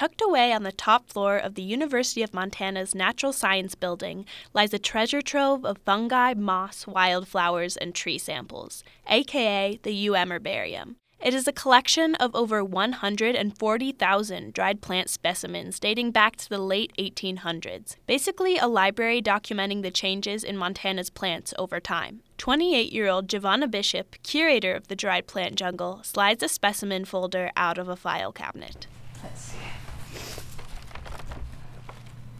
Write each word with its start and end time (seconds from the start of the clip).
Tucked 0.00 0.22
away 0.22 0.50
on 0.50 0.62
the 0.62 0.72
top 0.72 1.10
floor 1.10 1.36
of 1.36 1.56
the 1.56 1.62
University 1.62 2.22
of 2.22 2.32
Montana's 2.32 2.94
Natural 2.94 3.34
Science 3.34 3.74
Building 3.74 4.24
lies 4.54 4.72
a 4.72 4.78
treasure 4.78 5.20
trove 5.20 5.62
of 5.66 5.76
fungi, 5.84 6.32
moss, 6.32 6.86
wildflowers, 6.86 7.76
and 7.76 7.94
tree 7.94 8.16
samples, 8.16 8.82
aka 9.08 9.78
the 9.82 10.08
UM 10.08 10.30
Herbarium. 10.30 10.96
It 11.22 11.34
is 11.34 11.46
a 11.46 11.52
collection 11.52 12.14
of 12.14 12.34
over 12.34 12.64
140,000 12.64 14.54
dried 14.54 14.80
plant 14.80 15.10
specimens 15.10 15.78
dating 15.78 16.12
back 16.12 16.36
to 16.36 16.48
the 16.48 16.56
late 16.56 16.94
1800s, 16.98 17.96
basically 18.06 18.56
a 18.56 18.66
library 18.66 19.20
documenting 19.20 19.82
the 19.82 19.90
changes 19.90 20.42
in 20.42 20.56
Montana's 20.56 21.10
plants 21.10 21.52
over 21.58 21.78
time. 21.78 22.22
28 22.38 22.90
year 22.90 23.06
old 23.06 23.28
Giovanna 23.28 23.68
Bishop, 23.68 24.16
curator 24.22 24.72
of 24.72 24.88
the 24.88 24.96
dried 24.96 25.26
plant 25.26 25.56
jungle, 25.56 26.00
slides 26.02 26.42
a 26.42 26.48
specimen 26.48 27.04
folder 27.04 27.50
out 27.54 27.76
of 27.76 27.90
a 27.90 27.96
file 27.96 28.32
cabinet. 28.32 28.86
Let's 29.22 29.42
see. 29.42 29.59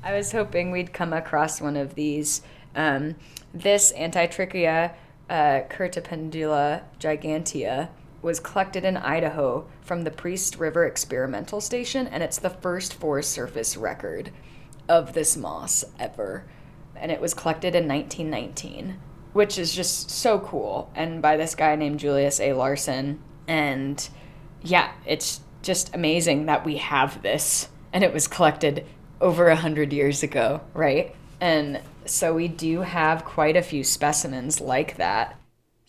I 0.02 0.14
was 0.14 0.32
hoping 0.32 0.70
we'd 0.70 0.92
come 0.92 1.12
across 1.12 1.60
one 1.60 1.76
of 1.76 1.94
these. 1.94 2.42
Um, 2.74 3.16
this 3.52 3.92
Antitrichia 3.92 4.94
uh, 5.28 5.62
curtipendula 5.68 6.82
gigantea 6.98 7.88
was 8.22 8.40
collected 8.40 8.84
in 8.84 8.96
Idaho 8.96 9.66
from 9.82 10.02
the 10.02 10.10
Priest 10.10 10.58
River 10.58 10.86
Experimental 10.86 11.60
Station, 11.60 12.06
and 12.06 12.22
it's 12.22 12.38
the 12.38 12.50
first 12.50 12.94
Forest 12.94 13.32
Service 13.32 13.76
record 13.76 14.30
of 14.88 15.12
this 15.12 15.36
moss 15.36 15.84
ever. 15.98 16.44
And 16.96 17.10
it 17.10 17.20
was 17.20 17.34
collected 17.34 17.74
in 17.74 17.88
1919, 17.88 18.98
which 19.32 19.58
is 19.58 19.74
just 19.74 20.10
so 20.10 20.38
cool. 20.40 20.90
And 20.94 21.22
by 21.22 21.36
this 21.36 21.54
guy 21.54 21.76
named 21.76 22.00
Julius 22.00 22.40
A. 22.40 22.52
Larson. 22.52 23.20
And 23.48 24.06
yeah, 24.62 24.92
it's 25.06 25.40
just 25.62 25.94
amazing 25.94 26.46
that 26.46 26.64
we 26.64 26.76
have 26.76 27.22
this. 27.22 27.68
And 27.92 28.04
it 28.04 28.12
was 28.12 28.28
collected 28.28 28.86
over 29.20 29.48
a 29.48 29.56
hundred 29.56 29.92
years 29.92 30.22
ago, 30.22 30.60
right? 30.74 31.14
And 31.40 31.80
so 32.04 32.34
we 32.34 32.48
do 32.48 32.80
have 32.80 33.24
quite 33.24 33.56
a 33.56 33.62
few 33.62 33.84
specimens 33.84 34.60
like 34.60 34.96
that. 34.96 35.36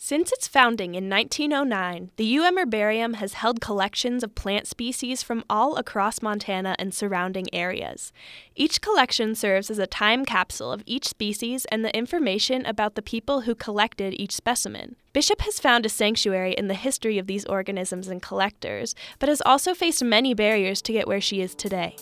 Since 0.03 0.31
its 0.31 0.47
founding 0.47 0.95
in 0.95 1.07
1909, 1.07 2.09
the 2.15 2.39
UM 2.39 2.57
Herbarium 2.57 3.13
has 3.13 3.33
held 3.33 3.61
collections 3.61 4.23
of 4.23 4.33
plant 4.33 4.65
species 4.65 5.21
from 5.21 5.43
all 5.47 5.75
across 5.75 6.23
Montana 6.23 6.75
and 6.79 6.91
surrounding 6.91 7.53
areas. 7.53 8.11
Each 8.55 8.81
collection 8.81 9.35
serves 9.35 9.69
as 9.69 9.77
a 9.77 9.85
time 9.85 10.25
capsule 10.25 10.71
of 10.71 10.81
each 10.88 11.07
species 11.07 11.66
and 11.66 11.85
the 11.85 11.95
information 11.95 12.66
about 12.66 12.95
the 12.95 13.03
people 13.03 13.41
who 13.41 13.53
collected 13.53 14.19
each 14.19 14.31
specimen. 14.33 14.95
Bishop 15.13 15.41
has 15.41 15.59
found 15.59 15.85
a 15.85 15.89
sanctuary 15.89 16.53
in 16.53 16.67
the 16.67 16.73
history 16.73 17.19
of 17.19 17.27
these 17.27 17.45
organisms 17.45 18.07
and 18.07 18.23
collectors, 18.23 18.95
but 19.19 19.29
has 19.29 19.41
also 19.45 19.75
faced 19.75 20.03
many 20.03 20.33
barriers 20.33 20.81
to 20.81 20.93
get 20.93 21.07
where 21.07 21.21
she 21.21 21.41
is 21.41 21.53
today. 21.53 21.95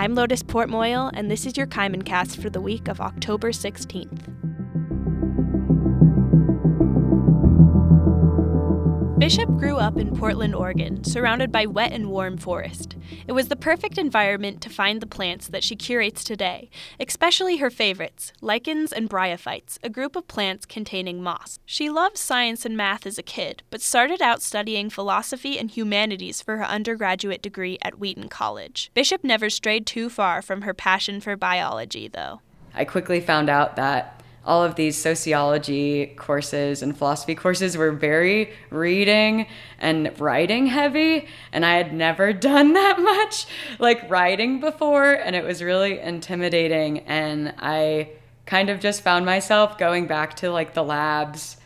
I'm 0.00 0.14
Lotus 0.14 0.42
Porte-Moyel, 0.42 1.10
and 1.12 1.30
this 1.30 1.44
is 1.44 1.58
your 1.58 1.66
Kaimin 1.66 2.06
Cast 2.06 2.40
for 2.40 2.48
the 2.48 2.58
week 2.58 2.88
of 2.88 3.02
October 3.02 3.50
16th. 3.50 4.39
Bishop 9.30 9.58
grew 9.58 9.76
up 9.76 9.96
in 9.96 10.16
Portland, 10.16 10.56
Oregon, 10.56 11.04
surrounded 11.04 11.52
by 11.52 11.64
wet 11.64 11.92
and 11.92 12.10
warm 12.10 12.36
forest. 12.36 12.96
It 13.28 13.32
was 13.32 13.46
the 13.46 13.54
perfect 13.54 13.96
environment 13.96 14.60
to 14.62 14.68
find 14.68 15.00
the 15.00 15.06
plants 15.06 15.46
that 15.46 15.62
she 15.62 15.76
curates 15.76 16.24
today, 16.24 16.68
especially 16.98 17.58
her 17.58 17.70
favorites, 17.70 18.32
lichens 18.40 18.92
and 18.92 19.08
bryophytes, 19.08 19.78
a 19.84 19.88
group 19.88 20.16
of 20.16 20.26
plants 20.26 20.66
containing 20.66 21.22
moss. 21.22 21.60
She 21.64 21.88
loved 21.88 22.18
science 22.18 22.66
and 22.66 22.76
math 22.76 23.06
as 23.06 23.18
a 23.18 23.22
kid, 23.22 23.62
but 23.70 23.80
started 23.80 24.20
out 24.20 24.42
studying 24.42 24.90
philosophy 24.90 25.60
and 25.60 25.70
humanities 25.70 26.42
for 26.42 26.56
her 26.56 26.64
undergraduate 26.64 27.40
degree 27.40 27.78
at 27.82 28.00
Wheaton 28.00 28.30
College. 28.30 28.90
Bishop 28.94 29.22
never 29.22 29.48
strayed 29.48 29.86
too 29.86 30.10
far 30.10 30.42
from 30.42 30.62
her 30.62 30.74
passion 30.74 31.20
for 31.20 31.36
biology, 31.36 32.08
though. 32.08 32.40
I 32.74 32.84
quickly 32.84 33.20
found 33.20 33.48
out 33.48 33.76
that 33.76 34.19
all 34.44 34.64
of 34.64 34.74
these 34.74 34.96
sociology 34.96 36.06
courses 36.16 36.82
and 36.82 36.96
philosophy 36.96 37.34
courses 37.34 37.76
were 37.76 37.92
very 37.92 38.52
reading 38.70 39.46
and 39.78 40.18
writing 40.18 40.66
heavy 40.66 41.26
and 41.52 41.64
i 41.64 41.76
had 41.76 41.92
never 41.92 42.32
done 42.50 42.72
that 42.72 43.00
much 43.00 43.46
like 43.78 44.08
writing 44.10 44.60
before 44.60 45.12
and 45.12 45.36
it 45.36 45.44
was 45.44 45.62
really 45.62 45.98
intimidating 45.98 47.00
and 47.00 47.54
i 47.58 48.08
kind 48.46 48.70
of 48.70 48.80
just 48.80 49.02
found 49.02 49.24
myself 49.24 49.78
going 49.78 50.06
back 50.06 50.34
to 50.36 50.50
like 50.50 50.74
the 50.74 50.82
labs 50.82 51.56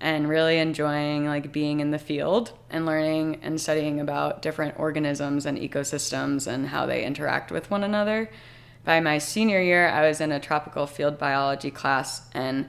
and 0.00 0.28
really 0.28 0.58
enjoying 0.58 1.26
like 1.26 1.52
being 1.52 1.78
in 1.78 1.92
the 1.92 1.98
field 1.98 2.52
and 2.70 2.84
learning 2.84 3.38
and 3.42 3.60
studying 3.60 4.00
about 4.00 4.42
different 4.42 4.78
organisms 4.78 5.46
and 5.46 5.56
ecosystems 5.56 6.48
and 6.48 6.66
how 6.66 6.84
they 6.86 7.04
interact 7.04 7.52
with 7.52 7.70
one 7.70 7.84
another 7.84 8.28
by 8.84 9.00
my 9.00 9.18
senior 9.18 9.60
year, 9.60 9.88
I 9.88 10.08
was 10.08 10.20
in 10.20 10.32
a 10.32 10.40
tropical 10.40 10.86
field 10.86 11.18
biology 11.18 11.70
class 11.70 12.28
and 12.34 12.68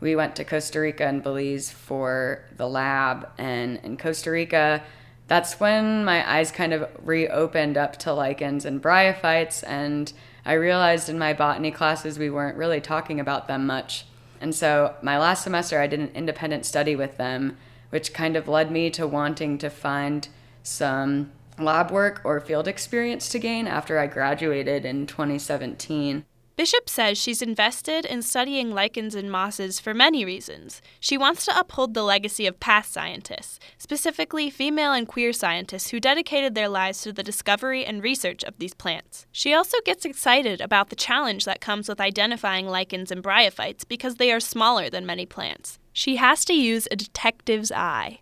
we 0.00 0.16
went 0.16 0.34
to 0.36 0.44
Costa 0.44 0.80
Rica 0.80 1.06
and 1.06 1.22
Belize 1.22 1.70
for 1.70 2.44
the 2.56 2.68
lab. 2.68 3.28
And 3.38 3.78
in 3.84 3.96
Costa 3.96 4.32
Rica, 4.32 4.82
that's 5.28 5.60
when 5.60 6.04
my 6.04 6.28
eyes 6.28 6.50
kind 6.50 6.72
of 6.72 6.90
reopened 7.02 7.78
up 7.78 7.96
to 8.00 8.12
lichens 8.12 8.64
and 8.64 8.82
bryophytes. 8.82 9.62
And 9.64 10.12
I 10.44 10.54
realized 10.54 11.08
in 11.08 11.18
my 11.18 11.32
botany 11.32 11.70
classes 11.70 12.18
we 12.18 12.30
weren't 12.30 12.56
really 12.56 12.80
talking 12.80 13.20
about 13.20 13.46
them 13.46 13.64
much. 13.64 14.06
And 14.40 14.52
so 14.52 14.96
my 15.02 15.16
last 15.18 15.44
semester, 15.44 15.80
I 15.80 15.86
did 15.86 16.00
an 16.00 16.10
independent 16.16 16.66
study 16.66 16.96
with 16.96 17.16
them, 17.16 17.56
which 17.90 18.12
kind 18.12 18.34
of 18.34 18.48
led 18.48 18.72
me 18.72 18.90
to 18.90 19.06
wanting 19.06 19.56
to 19.58 19.70
find 19.70 20.26
some 20.64 21.30
lab 21.58 21.90
work 21.90 22.20
or 22.24 22.40
field 22.40 22.68
experience 22.68 23.28
to 23.30 23.38
gain 23.38 23.66
after 23.66 23.98
I 23.98 24.06
graduated 24.06 24.84
in 24.84 25.06
2017. 25.06 26.24
Bishop 26.54 26.88
says 26.88 27.16
she's 27.16 27.40
invested 27.40 28.04
in 28.04 28.20
studying 28.20 28.72
lichens 28.72 29.14
and 29.14 29.30
mosses 29.30 29.80
for 29.80 29.94
many 29.94 30.24
reasons. 30.24 30.82
She 31.00 31.16
wants 31.16 31.46
to 31.46 31.58
uphold 31.58 31.94
the 31.94 32.02
legacy 32.02 32.46
of 32.46 32.60
past 32.60 32.92
scientists, 32.92 33.58
specifically 33.78 34.50
female 34.50 34.92
and 34.92 35.08
queer 35.08 35.32
scientists 35.32 35.90
who 35.90 35.98
dedicated 35.98 36.54
their 36.54 36.68
lives 36.68 37.00
to 37.02 37.12
the 37.12 37.22
discovery 37.22 37.86
and 37.86 38.02
research 38.02 38.44
of 38.44 38.58
these 38.58 38.74
plants. 38.74 39.26
She 39.32 39.54
also 39.54 39.78
gets 39.84 40.04
excited 40.04 40.60
about 40.60 40.90
the 40.90 40.96
challenge 40.96 41.46
that 41.46 41.62
comes 41.62 41.88
with 41.88 42.00
identifying 42.00 42.66
lichens 42.66 43.10
and 43.10 43.24
bryophytes 43.24 43.88
because 43.88 44.16
they 44.16 44.30
are 44.30 44.40
smaller 44.40 44.90
than 44.90 45.06
many 45.06 45.24
plants. 45.24 45.78
She 45.94 46.16
has 46.16 46.44
to 46.44 46.54
use 46.54 46.86
a 46.90 46.96
detective's 46.96 47.72
eye 47.72 48.20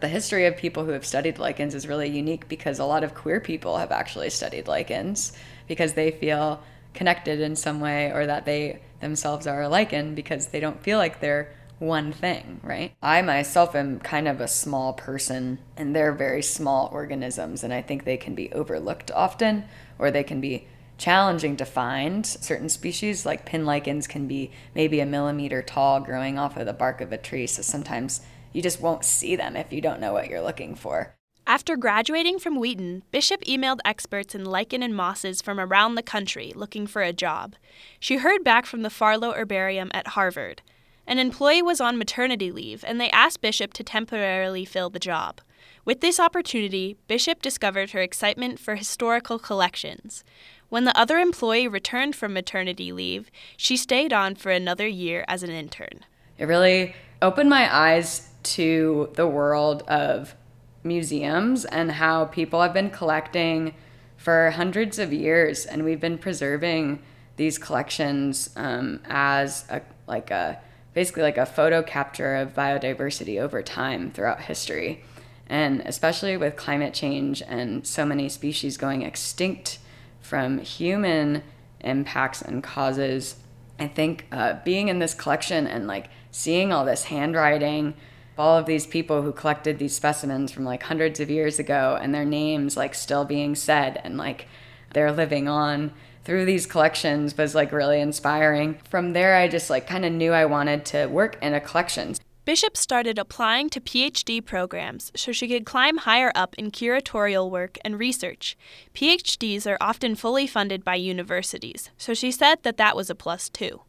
the 0.00 0.08
history 0.08 0.46
of 0.46 0.56
people 0.56 0.84
who 0.84 0.92
have 0.92 1.04
studied 1.06 1.38
lichens 1.38 1.74
is 1.74 1.86
really 1.86 2.08
unique 2.08 2.48
because 2.48 2.78
a 2.78 2.84
lot 2.84 3.04
of 3.04 3.14
queer 3.14 3.40
people 3.40 3.78
have 3.78 3.92
actually 3.92 4.30
studied 4.30 4.66
lichens 4.66 5.32
because 5.68 5.92
they 5.92 6.10
feel 6.10 6.62
connected 6.94 7.40
in 7.40 7.54
some 7.54 7.80
way 7.80 8.10
or 8.10 8.26
that 8.26 8.44
they 8.44 8.80
themselves 9.00 9.46
are 9.46 9.62
a 9.62 9.68
lichen 9.68 10.14
because 10.14 10.48
they 10.48 10.60
don't 10.60 10.82
feel 10.82 10.98
like 10.98 11.20
they're 11.20 11.52
one 11.78 12.12
thing, 12.12 12.60
right? 12.62 12.92
I 13.02 13.22
myself 13.22 13.74
am 13.74 14.00
kind 14.00 14.28
of 14.28 14.40
a 14.40 14.48
small 14.48 14.92
person 14.92 15.58
and 15.76 15.96
they're 15.96 16.12
very 16.12 16.42
small 16.42 16.90
organisms 16.92 17.64
and 17.64 17.72
I 17.72 17.80
think 17.80 18.04
they 18.04 18.18
can 18.18 18.34
be 18.34 18.52
overlooked 18.52 19.10
often 19.10 19.64
or 19.98 20.10
they 20.10 20.24
can 20.24 20.40
be 20.40 20.66
challenging 20.98 21.56
to 21.56 21.64
find. 21.64 22.26
Certain 22.26 22.68
species 22.68 23.24
like 23.24 23.46
pin 23.46 23.64
lichens 23.64 24.06
can 24.06 24.28
be 24.28 24.50
maybe 24.74 25.00
a 25.00 25.06
millimeter 25.06 25.62
tall 25.62 26.00
growing 26.00 26.38
off 26.38 26.58
of 26.58 26.66
the 26.66 26.74
bark 26.74 27.00
of 27.00 27.12
a 27.12 27.18
tree, 27.18 27.46
so 27.46 27.62
sometimes 27.62 28.20
you 28.52 28.62
just 28.62 28.80
won't 28.80 29.04
see 29.04 29.36
them 29.36 29.56
if 29.56 29.72
you 29.72 29.80
don't 29.80 30.00
know 30.00 30.12
what 30.12 30.28
you're 30.28 30.42
looking 30.42 30.74
for. 30.74 31.14
After 31.46 31.76
graduating 31.76 32.38
from 32.38 32.60
Wheaton, 32.60 33.02
Bishop 33.10 33.42
emailed 33.44 33.80
experts 33.84 34.34
in 34.34 34.44
lichen 34.44 34.82
and 34.82 34.94
mosses 34.94 35.42
from 35.42 35.58
around 35.58 35.94
the 35.94 36.02
country 36.02 36.52
looking 36.54 36.86
for 36.86 37.02
a 37.02 37.12
job. 37.12 37.56
She 37.98 38.18
heard 38.18 38.44
back 38.44 38.66
from 38.66 38.82
the 38.82 38.90
Farlow 38.90 39.32
Herbarium 39.32 39.90
at 39.92 40.08
Harvard. 40.08 40.62
An 41.06 41.18
employee 41.18 41.62
was 41.62 41.80
on 41.80 41.98
maternity 41.98 42.52
leave, 42.52 42.84
and 42.86 43.00
they 43.00 43.10
asked 43.10 43.40
Bishop 43.40 43.72
to 43.72 43.82
temporarily 43.82 44.64
fill 44.64 44.90
the 44.90 45.00
job. 45.00 45.40
With 45.84 46.02
this 46.02 46.20
opportunity, 46.20 46.96
Bishop 47.08 47.42
discovered 47.42 47.90
her 47.90 48.00
excitement 48.00 48.60
for 48.60 48.76
historical 48.76 49.40
collections. 49.40 50.22
When 50.68 50.84
the 50.84 50.96
other 50.96 51.18
employee 51.18 51.66
returned 51.66 52.14
from 52.14 52.32
maternity 52.32 52.92
leave, 52.92 53.28
she 53.56 53.76
stayed 53.76 54.12
on 54.12 54.36
for 54.36 54.52
another 54.52 54.86
year 54.86 55.24
as 55.26 55.42
an 55.42 55.50
intern. 55.50 56.04
It 56.38 56.44
really 56.44 56.94
opened 57.20 57.50
my 57.50 57.74
eyes 57.74 58.29
to 58.42 59.10
the 59.14 59.26
world 59.26 59.82
of 59.82 60.34
museums 60.82 61.64
and 61.64 61.92
how 61.92 62.24
people 62.26 62.62
have 62.62 62.72
been 62.72 62.90
collecting 62.90 63.74
for 64.16 64.50
hundreds 64.50 64.98
of 64.98 65.12
years, 65.12 65.64
and 65.64 65.84
we've 65.84 66.00
been 66.00 66.18
preserving 66.18 67.02
these 67.36 67.56
collections 67.58 68.50
um, 68.56 69.00
as 69.06 69.64
a 69.70 69.80
like 70.06 70.30
a 70.30 70.60
basically 70.92 71.22
like 71.22 71.38
a 71.38 71.46
photo 71.46 71.82
capture 71.82 72.36
of 72.36 72.54
biodiversity 72.54 73.40
over 73.40 73.62
time 73.62 74.10
throughout 74.10 74.42
history. 74.42 75.02
And 75.46 75.80
especially 75.80 76.36
with 76.36 76.56
climate 76.56 76.94
change 76.94 77.42
and 77.42 77.86
so 77.86 78.04
many 78.04 78.28
species 78.28 78.76
going 78.76 79.02
extinct 79.02 79.78
from 80.20 80.58
human 80.58 81.42
impacts 81.80 82.42
and 82.42 82.62
causes, 82.62 83.36
I 83.78 83.88
think 83.88 84.26
uh, 84.30 84.58
being 84.64 84.88
in 84.88 84.98
this 84.98 85.14
collection 85.14 85.66
and 85.66 85.86
like 85.86 86.08
seeing 86.30 86.72
all 86.72 86.84
this 86.84 87.04
handwriting, 87.04 87.94
all 88.40 88.58
of 88.58 88.66
these 88.66 88.86
people 88.86 89.22
who 89.22 89.32
collected 89.32 89.78
these 89.78 89.94
specimens 89.94 90.50
from 90.50 90.64
like 90.64 90.82
hundreds 90.82 91.20
of 91.20 91.30
years 91.30 91.58
ago 91.58 91.98
and 92.00 92.14
their 92.14 92.24
names 92.24 92.76
like 92.76 92.94
still 92.94 93.24
being 93.24 93.54
said 93.54 94.00
and 94.02 94.16
like 94.16 94.48
they're 94.94 95.12
living 95.12 95.46
on 95.46 95.92
through 96.24 96.44
these 96.44 96.66
collections 96.66 97.36
was 97.36 97.54
like 97.54 97.72
really 97.72 98.00
inspiring. 98.00 98.78
From 98.88 99.12
there, 99.12 99.36
I 99.36 99.48
just 99.48 99.70
like 99.70 99.86
kind 99.86 100.04
of 100.04 100.12
knew 100.12 100.32
I 100.32 100.44
wanted 100.46 100.84
to 100.86 101.06
work 101.06 101.38
in 101.42 101.54
a 101.54 101.60
collection. 101.60 102.14
Bishop 102.44 102.76
started 102.76 103.18
applying 103.18 103.68
to 103.70 103.80
PhD 103.80 104.44
programs 104.44 105.12
so 105.14 105.30
she 105.30 105.46
could 105.46 105.66
climb 105.66 105.98
higher 105.98 106.32
up 106.34 106.54
in 106.56 106.70
curatorial 106.70 107.50
work 107.50 107.78
and 107.84 107.98
research. 107.98 108.56
PhDs 108.94 109.70
are 109.70 109.76
often 109.80 110.14
fully 110.14 110.46
funded 110.46 110.82
by 110.82 110.94
universities, 110.94 111.90
so 111.96 112.14
she 112.14 112.30
said 112.30 112.62
that 112.62 112.78
that 112.78 112.96
was 112.96 113.10
a 113.10 113.14
plus 113.14 113.48
too. 113.48 113.82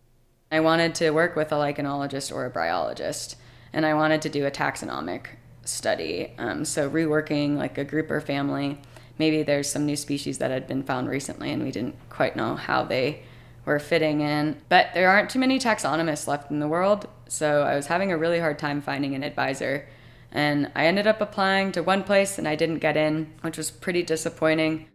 I 0.51 0.59
wanted 0.59 0.93
to 0.95 1.11
work 1.11 1.35
with 1.37 1.51
a 1.53 1.55
lichenologist 1.55 2.31
or 2.31 2.45
a 2.45 2.51
bryologist, 2.51 3.35
and 3.73 3.85
I 3.85 3.93
wanted 3.93 4.21
to 4.23 4.29
do 4.29 4.45
a 4.45 4.51
taxonomic 4.51 5.27
study. 5.63 6.33
Um, 6.37 6.65
so, 6.65 6.89
reworking 6.89 7.57
like 7.57 7.77
a 7.77 7.83
group 7.83 8.11
or 8.11 8.21
family. 8.21 8.79
Maybe 9.17 9.43
there's 9.43 9.69
some 9.69 9.85
new 9.85 9.95
species 9.95 10.39
that 10.39 10.51
had 10.51 10.67
been 10.67 10.83
found 10.83 11.07
recently, 11.07 11.51
and 11.51 11.63
we 11.63 11.71
didn't 11.71 11.95
quite 12.09 12.35
know 12.35 12.55
how 12.55 12.83
they 12.83 13.23
were 13.65 13.79
fitting 13.79 14.21
in. 14.21 14.61
But 14.69 14.87
there 14.93 15.09
aren't 15.09 15.29
too 15.29 15.39
many 15.39 15.59
taxonomists 15.59 16.27
left 16.27 16.49
in 16.49 16.59
the 16.59 16.67
world, 16.67 17.07
so 17.27 17.61
I 17.63 17.75
was 17.75 17.87
having 17.87 18.11
a 18.11 18.17
really 18.17 18.39
hard 18.39 18.57
time 18.57 18.81
finding 18.81 19.15
an 19.15 19.23
advisor. 19.23 19.87
And 20.31 20.71
I 20.75 20.85
ended 20.85 21.07
up 21.07 21.21
applying 21.21 21.71
to 21.73 21.83
one 21.83 22.03
place 22.03 22.37
and 22.37 22.47
I 22.47 22.55
didn't 22.55 22.79
get 22.79 22.95
in, 22.95 23.33
which 23.41 23.57
was 23.57 23.69
pretty 23.69 24.01
disappointing. 24.01 24.87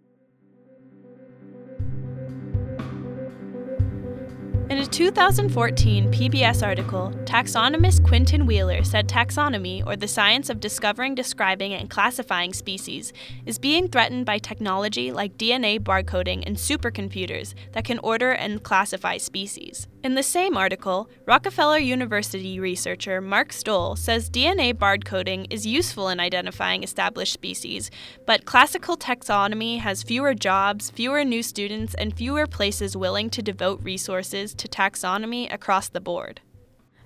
In 4.69 4.79
a 4.79 4.87
2014 4.87 6.11
PBS 6.11 6.67
article, 6.67 7.13
taxonomist 7.27 8.07
Quentin 8.07 8.47
Wheeler 8.47 8.85
said 8.85 9.09
taxonomy, 9.09 9.85
or 9.85 9.97
the 9.97 10.07
science 10.07 10.49
of 10.49 10.61
discovering, 10.61 11.17
describing, 11.17 11.75
and 11.75 11.91
classifying 11.91 12.53
species, 12.53 13.13
is 13.45 13.59
being 13.59 13.89
threatened 13.89 14.25
by 14.25 14.39
technology 14.39 15.11
like 15.11 15.37
DNA 15.37 15.81
barcoding 15.81 16.45
and 16.47 16.57
supercomputers 16.57 17.55
that 17.73 17.85
can 17.85 17.99
order 17.99 18.31
and 18.31 18.63
classify 18.63 19.19
species. 19.19 19.89
In 20.05 20.15
the 20.15 20.23
same 20.23 20.57
article, 20.57 21.11
Rockefeller 21.27 21.79
University 21.79 22.61
researcher 22.61 23.21
Mark 23.21 23.49
Stoeckle 23.49 23.99
says 23.99 24.31
DNA 24.31 24.73
barcoding 24.73 25.49
is 25.51 25.67
useful 25.67 26.09
in 26.09 26.21
identifying 26.21 26.85
established 26.85 27.33
species, 27.33 27.91
but 28.25 28.45
classical 28.45 28.97
taxonomy 28.97 29.81
has 29.81 30.05
fewer 30.05 30.33
jobs, 30.33 30.91
fewer 30.91 31.25
new 31.25 31.43
students, 31.43 31.93
and 31.95 32.17
fewer 32.17 32.47
places 32.47 32.97
willing 32.97 33.29
to 33.31 33.43
devote 33.43 33.83
resources 33.83 34.55
to 34.55 34.69
taxonomy 34.69 35.53
across 35.53 35.89
the 35.89 36.01
board. 36.01 36.41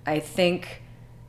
I 0.05 0.19
think 0.19 0.81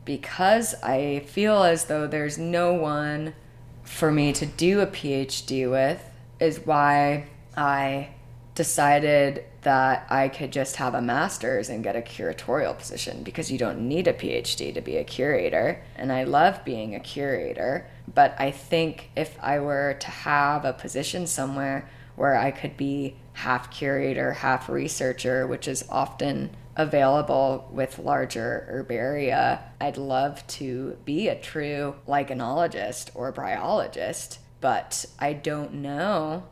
because 0.04 0.74
I 0.82 1.20
feel 1.26 1.62
as 1.62 1.84
though 1.84 2.06
there's 2.06 2.38
no 2.38 2.72
one 2.72 3.34
for 3.82 4.10
me 4.10 4.32
to 4.32 4.46
do 4.46 4.80
a 4.80 4.86
PhD 4.86 5.70
with, 5.70 6.02
is 6.40 6.60
why 6.64 7.26
I 7.56 8.08
decided 8.54 9.44
that 9.62 10.06
I 10.10 10.28
could 10.28 10.52
just 10.52 10.76
have 10.76 10.94
a 10.94 11.00
master's 11.00 11.69
and 11.69 11.84
get 11.84 11.96
a 11.96 12.02
curatorial 12.02 12.76
position 12.76 13.22
because 13.22 13.50
you 13.50 13.58
don't 13.58 13.88
need 13.88 14.08
a 14.08 14.12
PhD 14.12 14.75
to 14.75 14.80
be 14.80 14.96
a 14.96 15.04
curator. 15.04 15.82
And 15.96 16.12
I 16.12 16.25
love 16.25 16.64
being 16.64 16.94
a 16.94 17.00
curator. 17.00 17.86
But 18.12 18.34
I 18.38 18.50
think 18.50 19.10
if 19.16 19.38
I 19.40 19.60
were 19.60 19.94
to 20.00 20.08
have 20.08 20.64
a 20.64 20.72
position 20.72 21.26
somewhere 21.26 21.88
where 22.16 22.36
I 22.36 22.50
could 22.50 22.76
be 22.76 23.16
half 23.34 23.70
curator, 23.70 24.32
half 24.32 24.68
researcher, 24.68 25.46
which 25.46 25.68
is 25.68 25.84
often 25.88 26.50
available 26.76 27.69
with 27.72 27.98
larger 27.98 28.66
herbaria, 28.70 29.60
I'd 29.80 29.96
love 29.96 30.46
to 30.48 30.96
be 31.04 31.28
a 31.28 31.38
true 31.38 31.96
lichenologist 32.08 33.10
or 33.14 33.32
bryologist. 33.32 34.38
But 34.60 35.04
I 35.19 35.32
don't 35.32 35.74
know 35.74 36.44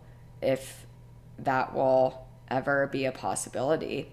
if 0.43 0.87
that 1.39 1.75
will 1.75 2.27
ever 2.51 2.87
be 2.87 3.05
a 3.05 3.13
possibility. 3.13 4.13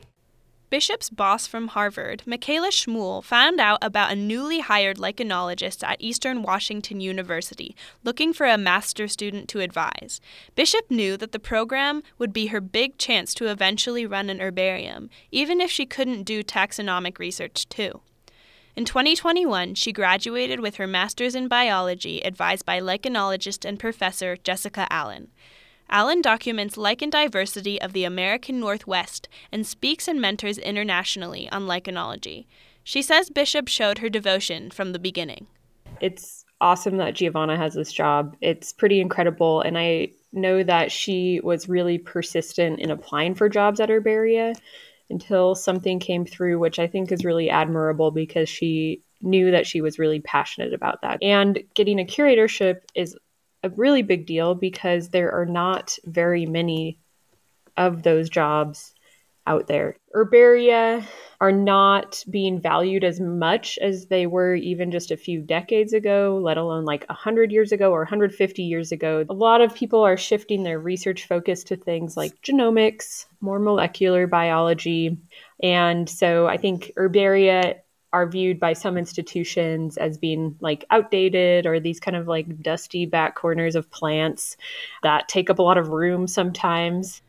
Bishop's 0.69 1.10
boss 1.10 1.48
from 1.48 1.69
Harvard, 1.69 2.24
Michaela 2.25 2.72
Schmull, 2.72 3.24
found 3.24 3.58
out 3.58 3.80
about 3.81 4.12
a 4.12 4.16
newly 4.16 4.60
hired 4.60 4.98
lichenologist 4.98 5.81
at 5.81 6.02
Eastern 6.02 6.42
Washington 6.42 7.00
University 7.00 7.74
looking 8.04 8.34
for 8.34 8.46
a 8.46 8.58
master 8.58 9.08
student 9.08 9.48
to 9.48 9.62
advise. 9.62 10.19
Bishop 10.56 10.92
knew 10.92 11.16
that 11.16 11.31
the 11.31 11.40
program 11.40 12.04
would 12.18 12.34
be 12.34 12.48
her 12.48 12.60
big 12.60 12.98
chance 12.98 13.34
to 13.36 13.50
eventually 13.50 14.06
run 14.06 14.30
an 14.30 14.42
herbarium, 14.42 15.10
even 15.31 15.62
if 15.62 15.72
she 15.72 15.86
couldn't 15.86 16.24
do 16.24 16.44
taxonomic 16.44 17.18
research 17.18 17.70
too. 17.70 18.02
In 18.75 18.84
2021, 18.84 19.74
she 19.75 19.94
graduated 19.94 20.60
with 20.60 20.75
her 20.75 20.86
master's 20.86 21.34
in 21.34 21.48
biology 21.48 22.20
advised 22.20 22.66
by 22.66 22.81
lichenologist 22.81 23.63
and 23.63 23.80
professor 23.80 24.36
Jessica 24.36 24.86
Allen. 24.90 25.30
Allen 25.89 26.22
documents 26.22 26.78
lichen 26.78 27.10
diversity 27.10 27.81
of 27.81 27.94
the 27.94 28.04
American 28.04 28.60
Northwest 28.60 29.30
and 29.51 29.66
speaks 29.66 30.07
and 30.07 30.19
mentors 30.19 30.57
internationally 30.57 31.50
on 31.50 31.68
lichenology. 31.68 32.45
She 32.84 33.01
says 33.01 33.30
Bishop 33.30 33.68
showed 33.68 34.00
her 34.00 34.10
devotion 34.10 34.69
from 34.69 34.92
the 34.92 35.00
beginning. 35.00 35.48
It's 36.01 36.45
awesome 36.62 36.98
that 36.98 37.16
Giovanna 37.16 37.57
has 37.57 37.74
this 37.74 37.92
job. 37.92 38.36
It's 38.42 38.74
pretty 38.74 39.00
incredible, 39.00 39.62
and 39.62 39.78
I 39.78 40.10
know 40.34 40.63
that 40.63 40.92
she 40.92 41.39
was 41.44 41.69
really 41.69 41.98
persistent 41.98 42.80
in 42.80 42.92
applying 42.92 43.36
for 43.36 43.50
jobs 43.50 43.80
at 43.80 43.89
Herbaria 43.89 44.56
until 45.10 45.56
something 45.56 46.00
came 46.00 46.25
through, 46.25 46.60
which 46.60 46.80
I 46.80 46.88
think 46.88 47.12
is 47.12 47.25
really 47.25 47.50
admirable 47.50 48.12
because 48.12 48.50
she 48.50 49.04
knew 49.22 49.51
that 49.51 49.66
she 49.66 49.81
was 49.81 49.98
really 49.98 50.19
passionate 50.19 50.74
about 50.74 51.01
that. 51.01 51.18
And 51.22 51.63
getting 51.74 52.00
a 52.00 52.06
curatorship 52.06 52.81
is 52.94 53.16
a 53.68 53.75
really 53.75 54.02
big 54.02 54.25
deal 54.25 54.56
because 54.56 55.10
there 55.10 55.31
are 55.31 55.46
not 55.46 55.98
very 56.06 56.46
many 56.46 56.98
of 57.75 58.04
those 58.04 58.30
jobs 58.30 58.94
out 59.46 59.68
there. 59.68 59.96
Herbaria 60.14 61.04
are 61.40 61.52
not 61.52 62.24
being 62.30 62.60
valued 62.60 63.04
as 63.04 63.19
much 63.19 63.78
as 63.81 64.08
they 64.08 64.25
were 64.25 64.56
even 64.56 64.92
just 64.92 65.12
a 65.12 65.18
few 65.18 65.42
decades 65.42 65.94
ago, 65.94 66.40
let 66.44 66.58
alone 66.58 66.84
like 66.84 67.06
100 67.08 67.52
years 67.52 67.72
ago 67.72 67.92
or 67.92 68.00
150 68.00 68.64
years 68.64 68.92
ago. 68.92 69.25
A 69.30 69.34
lot 69.34 69.62
of 69.62 69.74
people 69.74 70.02
are 70.02 70.18
shifting 70.18 70.63
their 70.63 70.80
research 70.80 71.28
focus 71.28 71.63
to 71.66 71.75
things 71.75 72.18
like 72.18 72.42
genomics, 72.42 73.25
more 73.40 73.60
molecular 73.60 74.28
biology. 74.28 75.18
And 75.63 76.10
so 76.10 76.48
I 76.48 76.58
think 76.58 76.92
herbaria 76.98 77.75
are 78.13 78.27
viewed 78.27 78.59
by 78.59 78.74
some 78.74 78.98
institutions 78.98 79.98
as 79.98 80.18
being 80.18 80.56
like 80.62 80.86
outdated 80.89 81.65
or 81.65 81.79
these 81.79 82.00
kind 82.00 82.15
of 82.15 82.27
like 82.27 82.62
dusty 82.62 83.05
back 83.05 83.36
corners 83.36 83.75
of 83.75 83.89
plants 83.91 84.55
that 85.03 85.27
take 85.27 85.50
up 85.50 85.60
a 85.60 85.63
lot 85.63 85.77
of 85.77 85.89
room 85.89 86.27
sometimes. 86.27 87.22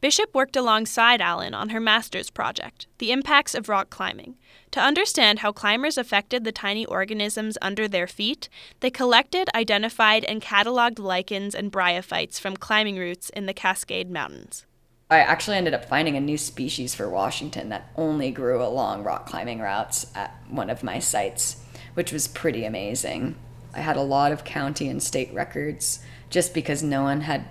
Bishop 0.00 0.34
worked 0.34 0.56
alongside 0.56 1.20
Allen 1.20 1.52
on 1.52 1.68
her 1.68 1.80
master's 1.80 2.30
project, 2.30 2.86
The 2.98 3.12
Impacts 3.12 3.54
of 3.54 3.68
Rock 3.68 3.90
Climbing. 3.90 4.36
To 4.70 4.80
understand 4.80 5.40
how 5.40 5.52
climbers 5.52 5.98
affected 5.98 6.42
the 6.42 6.52
tiny 6.52 6.86
organisms 6.86 7.58
under 7.60 7.86
their 7.86 8.06
feet, 8.06 8.48
they 8.80 8.90
collected, 8.90 9.50
identified, 9.54 10.24
and 10.24 10.40
cataloged 10.40 11.00
lichens 11.00 11.54
and 11.54 11.70
bryophytes 11.70 12.40
from 12.40 12.56
climbing 12.56 12.96
routes 12.96 13.28
in 13.30 13.44
the 13.44 13.52
Cascade 13.52 14.10
Mountains. 14.10 14.64
I 15.10 15.18
actually 15.18 15.56
ended 15.56 15.74
up 15.74 15.86
finding 15.86 16.16
a 16.16 16.20
new 16.20 16.38
species 16.38 16.94
for 16.94 17.10
Washington 17.10 17.68
that 17.70 17.90
only 17.96 18.30
grew 18.30 18.62
along 18.62 19.02
rock 19.02 19.26
climbing 19.26 19.58
routes 19.58 20.06
at 20.14 20.36
one 20.48 20.70
of 20.70 20.84
my 20.84 21.00
sites, 21.00 21.64
which 21.94 22.12
was 22.12 22.28
pretty 22.28 22.64
amazing. 22.64 23.34
I 23.74 23.80
had 23.80 23.96
a 23.96 24.02
lot 24.02 24.30
of 24.30 24.44
county 24.44 24.88
and 24.88 25.02
state 25.02 25.32
records 25.34 25.98
just 26.28 26.54
because 26.54 26.82
no 26.84 27.02
one 27.02 27.22
had 27.22 27.48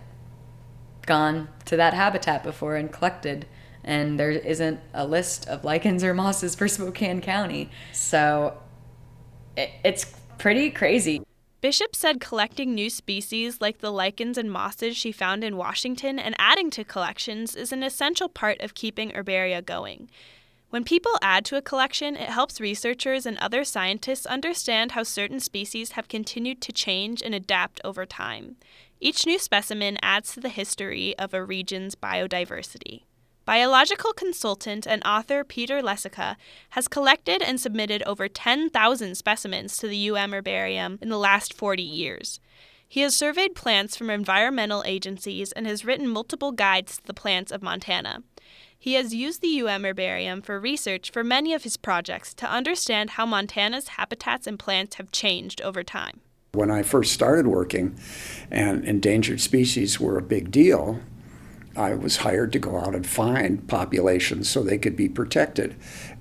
gone 1.06 1.50
to 1.66 1.76
that 1.76 1.94
habitat 1.94 2.44
before 2.44 2.78
and 2.78 2.92
collected. 2.92 3.46
And 3.84 4.18
there 4.18 4.32
isn't 4.32 4.80
a 4.94 5.06
list 5.06 5.48
of 5.50 5.66
lichens 5.66 6.04
or 6.04 6.14
mosses 6.14 6.56
for 6.56 6.68
Spokane 6.70 7.20
County. 7.20 7.70
So 7.92 8.58
it, 9.58 9.72
it's 9.84 10.06
pretty 10.38 10.70
crazy. 10.70 11.22
Bishop 11.62 11.94
said 11.94 12.22
collecting 12.22 12.74
new 12.74 12.90
species 12.90 13.60
like 13.60 13.80
the 13.80 13.92
lichens 13.92 14.38
and 14.38 14.50
mosses 14.50 14.96
she 14.96 15.12
found 15.12 15.44
in 15.44 15.58
Washington 15.58 16.18
and 16.18 16.34
adding 16.40 16.70
to 16.70 16.86
collections 16.86 17.54
is 17.54 17.74
an 17.74 17.84
essential 17.84 18.30
part 18.30 18.62
of 18.62 18.74
keeping 18.74 19.12
herbaria 19.12 19.66
going. 19.66 20.10
When 20.70 20.86
people 20.86 21.18
add 21.22 21.44
to 21.46 21.58
a 21.58 21.62
collection, 21.62 22.16
it 22.16 22.30
helps 22.30 22.62
researchers 22.62 23.26
and 23.26 23.38
other 23.40 23.66
scientists 23.66 24.26
understand 24.26 24.94
how 24.94 25.04
certain 25.04 25.42
species 25.42 25.92
have 25.92 26.08
continued 26.08 26.62
to 26.62 26.72
change 26.72 27.22
and 27.22 27.36
adapt 27.36 27.82
over 27.84 28.06
time. 28.06 28.56
Each 29.02 29.26
new 29.26 29.40
specimen 29.40 29.98
adds 30.02 30.34
to 30.34 30.40
the 30.40 30.48
history 30.48 31.18
of 31.18 31.34
a 31.34 31.44
region's 31.44 31.96
biodiversity. 31.96 33.04
Biological 33.50 34.14
consultant 34.14 34.86
and 34.86 35.02
author 35.04 35.44
Peter 35.44 35.82
Lesica 35.82 36.36
has 36.70 36.88
collected 36.88 37.42
and 37.42 37.60
submitted 37.60 38.04
over 38.04 38.28
10,000 38.28 39.16
specimens 39.16 39.76
to 39.78 39.88
the 39.88 40.12
UM 40.12 40.34
Herbarium 40.34 41.00
in 41.02 41.10
the 41.10 41.18
last 41.18 41.56
40 41.56 41.82
years. 41.82 42.40
He 42.88 43.00
has 43.00 43.16
surveyed 43.16 43.56
plants 43.56 43.98
from 43.98 44.12
environmental 44.12 44.84
agencies 44.86 45.52
and 45.52 45.66
has 45.66 45.84
written 45.84 46.08
multiple 46.08 46.52
guides 46.52 46.98
to 46.98 47.08
the 47.08 47.14
plants 47.16 47.52
of 47.52 47.64
Montana. 47.64 48.22
He 48.78 48.94
has 48.94 49.16
used 49.16 49.42
the 49.42 49.64
UM 49.64 49.84
herbarium 49.84 50.44
for 50.44 50.60
research 50.60 51.10
for 51.10 51.24
many 51.24 51.52
of 51.56 51.64
his 51.64 51.76
projects 51.76 52.36
to 52.36 52.52
understand 52.52 53.10
how 53.12 53.26
Montana's 53.26 53.88
habitats 53.88 54.46
and 54.46 54.60
plants 54.60 54.98
have 54.98 55.12
changed 55.12 55.60
over 55.64 55.84
time. 55.84 56.20
When 56.52 56.70
I 56.70 56.84
first 56.84 57.14
started 57.14 57.48
working 57.48 57.98
and 58.52 58.86
endangered 58.86 59.42
species 59.42 60.00
were 60.00 60.20
a 60.20 60.22
big 60.22 60.52
deal, 60.52 61.00
I 61.76 61.94
was 61.94 62.18
hired 62.18 62.52
to 62.54 62.60
go 62.60 62.78
out 62.78 62.96
and 62.96 63.06
find 63.06 63.68
populations 63.68 64.50
so 64.50 64.64
they 64.64 64.78
could 64.78 64.96
be 64.96 65.08
protected. 65.08 65.76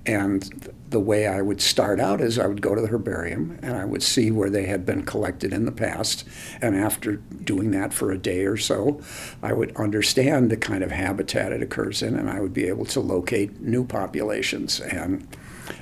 And 0.05 0.71
the 0.89 0.99
way 0.99 1.27
I 1.27 1.41
would 1.41 1.61
start 1.61 1.99
out 1.99 2.21
is 2.21 2.39
I 2.39 2.47
would 2.47 2.61
go 2.61 2.75
to 2.75 2.81
the 2.81 2.87
herbarium 2.87 3.59
and 3.61 3.75
I 3.75 3.85
would 3.85 4.01
see 4.01 4.31
where 4.31 4.49
they 4.49 4.65
had 4.65 4.85
been 4.85 5.03
collected 5.03 5.53
in 5.53 5.65
the 5.65 5.71
past. 5.71 6.27
And 6.61 6.75
after 6.75 7.17
doing 7.17 7.71
that 7.71 7.93
for 7.93 8.11
a 8.11 8.17
day 8.17 8.45
or 8.45 8.57
so, 8.57 9.01
I 9.43 9.53
would 9.53 9.75
understand 9.75 10.49
the 10.49 10.57
kind 10.57 10.83
of 10.83 10.91
habitat 10.91 11.51
it 11.51 11.61
occurs 11.61 12.01
in 12.01 12.15
and 12.15 12.29
I 12.29 12.39
would 12.39 12.53
be 12.53 12.67
able 12.67 12.85
to 12.85 12.99
locate 12.99 13.61
new 13.61 13.83
populations. 13.83 14.79
And 14.79 15.27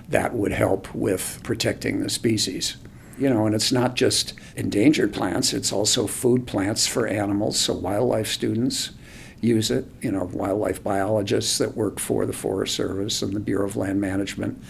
that 0.09 0.33
would 0.33 0.51
help 0.51 0.93
with 0.93 1.39
protecting 1.43 2.01
the 2.01 2.09
species 2.09 2.77
you 3.19 3.29
know, 3.29 3.47
and 3.47 3.55
it's 3.55 3.71
not 3.71 3.95
just 3.95 4.33
endangered 4.55 5.11
plants, 5.11 5.51
it's 5.51 5.73
also 5.73 6.05
food 6.05 6.45
plants 6.45 6.85
for 6.85 7.07
animals. 7.07 7.59
So 7.59 7.73
wildlife 7.73 8.27
students 8.27 8.91
use 9.41 9.71
it. 9.71 9.85
You 10.01 10.11
know, 10.11 10.25
wildlife 10.25 10.83
biologists 10.83 11.57
that 11.57 11.75
work 11.75 11.99
for 11.99 12.25
the 12.25 12.33
Forest 12.33 12.75
Service 12.75 13.21
and 13.21 13.33
the 13.33 13.39
Bureau 13.39 13.65
of 13.65 13.75
Land 13.75 14.01
Management, 14.01 14.61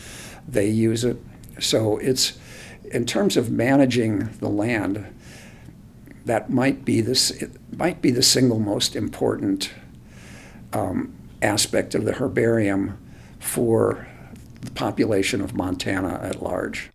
they 0.47 0.69
use 0.69 1.03
it. 1.03 1.17
So 1.59 1.97
it's 1.97 2.37
in 2.91 3.05
terms 3.05 3.37
of 3.37 3.51
managing 3.51 4.29
the 4.39 4.49
land, 4.49 5.05
that 6.25 6.49
might 6.49 6.83
be 6.83 7.01
this 7.01 7.31
it 7.31 7.51
might 7.77 8.01
be 8.01 8.11
the 8.11 8.21
single 8.21 8.59
most 8.59 8.95
important 8.95 9.71
um, 10.73 11.13
aspect 11.41 11.95
of 11.95 12.05
the 12.05 12.13
herbarium 12.13 12.97
for 13.39 14.07
the 14.61 14.71
population 14.71 15.41
of 15.41 15.53
Montana 15.53 16.19
at 16.21 16.41
large. 16.41 16.91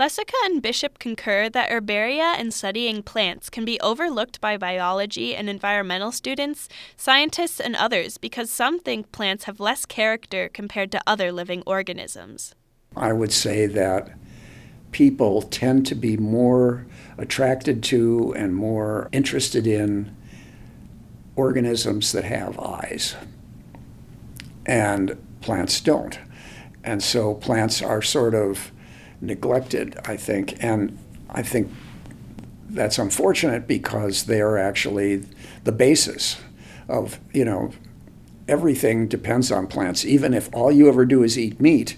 Lesica 0.00 0.32
and 0.46 0.62
Bishop 0.62 0.98
concur 0.98 1.50
that 1.50 1.68
herbaria 1.68 2.34
and 2.38 2.54
studying 2.54 3.02
plants 3.02 3.50
can 3.50 3.66
be 3.66 3.78
overlooked 3.80 4.40
by 4.40 4.56
biology 4.56 5.36
and 5.36 5.50
environmental 5.50 6.10
students, 6.10 6.70
scientists, 6.96 7.60
and 7.60 7.76
others 7.76 8.16
because 8.16 8.48
some 8.48 8.80
think 8.80 9.12
plants 9.12 9.44
have 9.44 9.60
less 9.60 9.84
character 9.84 10.48
compared 10.48 10.90
to 10.92 11.02
other 11.06 11.30
living 11.30 11.62
organisms. 11.66 12.54
I 12.96 13.12
would 13.12 13.30
say 13.30 13.66
that 13.66 14.12
people 14.90 15.42
tend 15.42 15.86
to 15.88 15.94
be 15.94 16.16
more 16.16 16.86
attracted 17.18 17.82
to 17.82 18.32
and 18.38 18.54
more 18.54 19.10
interested 19.12 19.66
in 19.66 20.16
organisms 21.36 22.12
that 22.12 22.24
have 22.24 22.58
eyes, 22.58 23.16
and 24.64 25.18
plants 25.42 25.78
don't. 25.82 26.18
And 26.82 27.02
so 27.02 27.34
plants 27.34 27.82
are 27.82 28.00
sort 28.00 28.34
of 28.34 28.72
neglected, 29.20 29.98
I 30.04 30.16
think. 30.16 30.62
And 30.62 30.98
I 31.28 31.42
think 31.42 31.70
that's 32.68 32.98
unfortunate 32.98 33.66
because 33.66 34.24
they 34.24 34.40
are 34.40 34.56
actually 34.56 35.24
the 35.64 35.72
basis 35.72 36.40
of, 36.88 37.20
you 37.32 37.44
know, 37.44 37.72
everything 38.48 39.06
depends 39.06 39.52
on 39.52 39.66
plants. 39.66 40.04
Even 40.04 40.34
if 40.34 40.52
all 40.52 40.72
you 40.72 40.88
ever 40.88 41.04
do 41.04 41.22
is 41.22 41.38
eat 41.38 41.60
meat, 41.60 41.96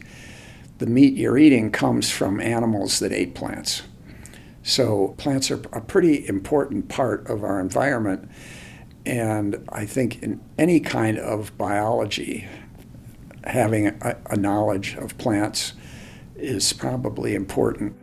the 0.79 0.87
meat 0.87 1.14
you're 1.14 1.38
eating 1.38 1.71
comes 1.71 2.11
from 2.11 2.41
animals 2.41 2.99
that 2.99 3.12
ate 3.12 3.35
plants. 3.35 3.83
So 4.62 5.14
plants 5.19 5.50
are 5.50 5.61
a 5.73 5.81
pretty 5.81 6.26
important 6.29 6.88
part 6.88 7.29
of 7.29 7.43
our 7.43 7.61
environment. 7.61 8.31
And 9.05 9.64
I 9.71 9.87
think 9.87 10.23
in 10.23 10.41
any 10.59 10.79
kind 10.79 11.19
of 11.19 11.57
biology, 11.59 12.47
having 13.45 13.88
a, 13.88 14.17
a 14.26 14.37
knowledge 14.37 14.95
of 14.95 15.19
plants 15.19 15.73
is 16.42 16.72
probably 16.72 17.34
important. 17.34 17.96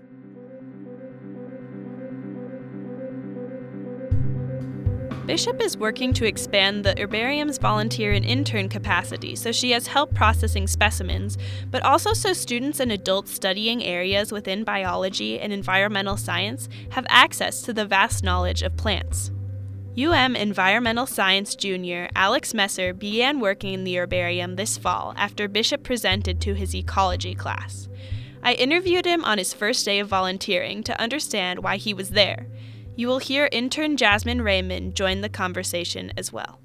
Bishop 5.26 5.62
is 5.62 5.78
working 5.78 6.12
to 6.14 6.26
expand 6.26 6.84
the 6.84 6.96
herbarium's 6.98 7.60
volunteer 7.60 8.14
and 8.14 8.26
intern 8.26 8.68
capacity 8.68 9.36
so 9.36 9.52
she 9.52 9.70
has 9.72 9.86
help 9.86 10.16
processing 10.16 10.66
specimens, 10.66 11.38
but 11.70 11.84
also 11.84 12.14
so 12.14 12.34
students 12.34 12.80
and 12.80 12.92
adults 12.92 13.32
studying 13.32 13.84
areas 13.84 14.32
within 14.32 14.64
biology 14.64 15.40
and 15.40 15.54
environmental 15.54 16.18
science 16.18 16.68
have 16.90 17.06
access 17.10 17.62
to 17.62 17.74
the 17.74 17.86
vast 17.86 18.24
knowledge 18.24 18.64
of 18.64 18.76
plants. 18.76 19.30
UM 20.00 20.36
Environmental 20.36 21.06
Science 21.06 21.56
junior 21.56 22.10
Alex 22.16 22.54
Messer 22.56 22.94
began 22.94 23.40
working 23.40 23.74
in 23.74 23.84
the 23.84 23.98
herbarium 23.98 24.56
this 24.56 24.78
fall 24.78 25.14
after 25.18 25.48
Bishop 25.48 25.84
presented 25.84 26.40
to 26.42 26.56
his 26.56 26.74
ecology 26.74 27.36
class. 27.36 27.90
I 28.42 28.54
interviewed 28.54 29.06
him 29.06 29.24
on 29.26 29.38
his 29.38 29.54
first 29.54 29.86
day 29.86 30.00
of 30.00 30.08
volunteering 30.08 30.84
to 30.84 31.02
understand 31.02 31.62
why 31.62 31.78
he 31.78 31.94
was 31.94 32.12
there. 32.12 32.48
You 32.96 33.08
will 33.08 33.20
hear 33.20 33.50
intern 33.52 33.98
Jasmine 33.98 34.42
Raymond 34.42 34.96
join 34.96 35.22
the 35.22 35.30
conversation 35.30 36.12
as 36.18 36.32
well. 36.32 36.60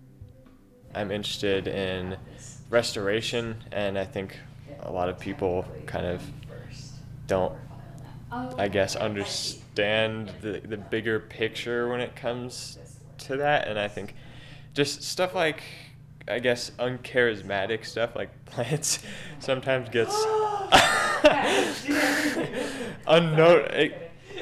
I'm 0.94 1.10
interested 1.10 1.66
in 1.66 2.16
restoration, 2.70 3.56
and 3.72 3.98
I 3.98 4.04
think 4.04 4.36
a 4.80 4.90
lot 4.90 5.08
of 5.08 5.18
people 5.18 5.64
kind 5.86 6.06
of 6.06 6.22
don't, 7.26 7.52
I 8.30 8.68
guess, 8.68 8.96
understand 8.96 10.32
the, 10.40 10.60
the 10.60 10.76
bigger 10.76 11.20
picture 11.20 11.88
when 11.88 12.00
it 12.00 12.14
comes 12.14 12.78
to 13.18 13.36
that. 13.38 13.68
And 13.68 13.78
I 13.78 13.88
think 13.88 14.14
just 14.74 15.02
stuff 15.02 15.34
like 15.34 15.62
I 16.26 16.38
guess 16.38 16.70
uncharismatic 16.78 17.84
stuff 17.84 18.16
like 18.16 18.44
plants 18.46 19.00
sometimes 19.40 19.88
gets 19.90 20.14
unknown. 23.06 23.68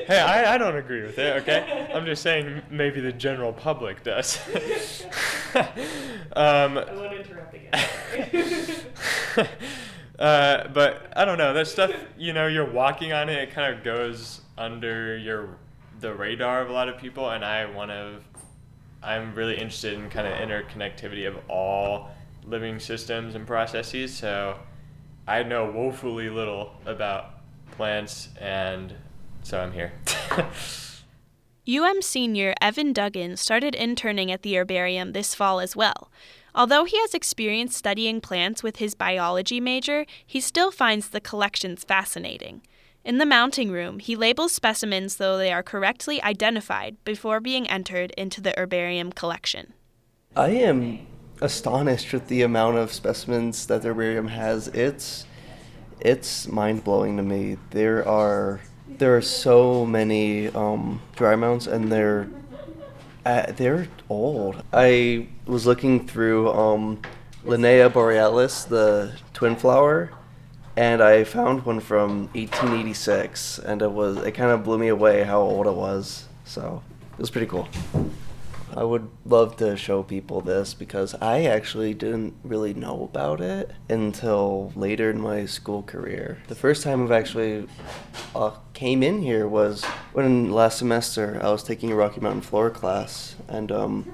Hey, 0.07 0.19
I, 0.19 0.55
I 0.55 0.59
don't 0.59 0.77
agree 0.77 1.03
with 1.03 1.19
it. 1.19 1.43
Okay, 1.43 1.89
I'm 1.95 2.07
just 2.07 2.23
saying 2.23 2.63
maybe 2.71 3.01
the 3.01 3.13
general 3.13 3.53
public 3.53 4.03
does. 4.03 4.39
um, 6.35 6.79
I 6.79 6.95
won't 6.95 7.13
interrupt 7.13 7.55
again. 7.55 8.77
uh, 10.19 10.69
but 10.69 11.13
I 11.15 11.25
don't 11.25 11.39
know. 11.39 11.53
That 11.53 11.67
stuff, 11.67 11.93
you 12.17 12.33
know, 12.33 12.47
you're 12.47 12.71
walking 12.71 13.13
on 13.13 13.29
it. 13.29 13.37
It 13.37 13.51
kind 13.53 13.75
of 13.75 13.85
goes 13.85 14.41
under 14.57 15.17
your 15.17 15.57
the 16.01 16.13
radar 16.15 16.63
of 16.63 16.69
a 16.69 16.73
lot 16.73 16.89
of 16.89 16.99
people, 16.99 17.31
and 17.31 17.45
I 17.45 17.67
want 17.67 17.91
to 17.91 18.19
I'm 19.03 19.35
really 19.35 19.55
interested 19.55 19.95
in 19.95 20.09
kind 20.11 20.27
of 20.27 20.35
interconnectivity 20.35 21.27
of 21.27 21.37
all 21.49 22.11
living 22.45 22.79
systems 22.79 23.35
and 23.35 23.47
processes. 23.47 24.15
So 24.15 24.59
I 25.27 25.43
know 25.43 25.71
woefully 25.71 26.31
little 26.31 26.75
about 26.87 27.41
plants, 27.73 28.29
and 28.41 28.95
so 29.43 29.61
I'm 29.61 29.73
here. 29.73 29.93
UM 31.69 32.03
senior 32.03 32.55
Evan 32.61 32.93
Duggan 32.93 33.37
started 33.37 33.75
interning 33.75 34.33
at 34.33 34.43
the 34.43 34.57
herbarium 34.57 35.13
this 35.13 35.35
fall 35.35 35.61
as 35.61 35.77
well. 35.77 36.11
Although 36.55 36.85
he 36.85 36.99
has 36.99 37.15
experience 37.15 37.77
studying 37.77 38.21
plants 38.21 38.63
with 38.63 38.77
his 38.77 38.95
biology 38.95 39.61
major, 39.61 40.05
he 40.27 40.41
still 40.41 40.71
finds 40.71 41.09
the 41.09 41.21
collections 41.21 41.85
fascinating. 41.85 42.63
In 43.05 43.19
the 43.19 43.27
mounting 43.27 43.73
room, 43.73 43.99
he 43.99 44.15
labels 44.15 44.53
specimens 44.53 45.17
though 45.17 45.37
they 45.37 45.53
are 45.53 45.63
correctly 45.63 46.23
identified 46.23 46.97
before 47.05 47.41
being 47.41 47.69
entered 47.69 48.13
into 48.13 48.41
the 48.41 48.55
herbarium 48.57 49.13
collection. 49.13 49.73
I 50.37 50.51
am 50.51 51.07
astonished 51.41 52.13
with 52.13 52.29
the 52.29 52.43
amount 52.43 52.77
of 52.77 52.93
specimens 52.93 53.67
that 53.67 53.83
the 53.83 53.89
herbarium 53.89 54.29
has. 54.29 54.69
It's 54.69 55.27
it's 56.01 56.47
mind 56.47 56.85
blowing 56.85 57.17
to 57.17 57.23
me. 57.23 57.57
There 57.71 58.07
are 58.07 58.61
there 58.89 59.17
are 59.17 59.23
so 59.23 59.85
many 59.85 60.49
um, 60.49 61.03
dry 61.17 61.35
mounts, 61.35 61.67
and 61.67 61.91
they're 61.91 62.29
uh, 63.27 63.53
they're 63.53 63.89
old. 64.09 64.63
I 64.73 65.29
was 65.47 65.67
looking 65.67 66.07
through 66.07 66.51
um, 66.53 67.03
Linnaea 67.45 67.91
borealis, 67.91 68.65
the 68.65 69.13
twin 69.33 69.57
flower, 69.57 70.13
and 70.77 71.03
I 71.03 71.25
found 71.25 71.65
one 71.65 71.81
from 71.81 72.29
1886, 72.35 73.59
and 73.59 73.83
it 73.83 73.93
was 73.93 74.19
it 74.19 74.33
kind 74.33 74.51
of 74.51 74.65
blew 74.65 74.79
me 74.79 74.89
away 74.89 75.25
how 75.25 75.41
old 75.41 75.67
it 75.67 75.75
was. 75.75 76.27
So 76.45 76.83
it 77.13 77.19
was 77.19 77.31
pretty 77.31 77.47
cool. 77.47 77.69
I 78.75 78.85
would 78.85 79.11
love 79.27 79.57
to 79.59 79.77
show 79.77 80.03
people 80.03 80.41
this 80.41 80.73
because 80.73 81.15
I 81.21 81.45
actually 81.45 81.93
didn't 81.93 82.35
really 82.43 82.73
know 82.73 83.03
about 83.03 83.43
it 83.43 83.71
until 83.91 84.73
later 84.75 85.11
in 85.11 85.21
my 85.21 85.45
school 85.45 85.83
career. 85.83 86.39
The 86.49 86.55
first 86.55 86.83
time 86.83 87.05
I've 87.05 87.13
actually 87.13 87.69
uh, 88.35 88.53
came 88.73 89.03
in 89.03 89.21
here 89.21 89.47
was 89.47 89.85
when 90.15 90.51
last 90.51 90.79
semester 90.79 91.39
I 91.43 91.51
was 91.51 91.63
taking 91.63 91.93
a 91.93 91.95
Rocky 91.95 92.21
Mountain 92.21 92.43
Flora 92.43 92.71
class, 92.71 93.37
and 93.47 93.71
um, 93.71 94.13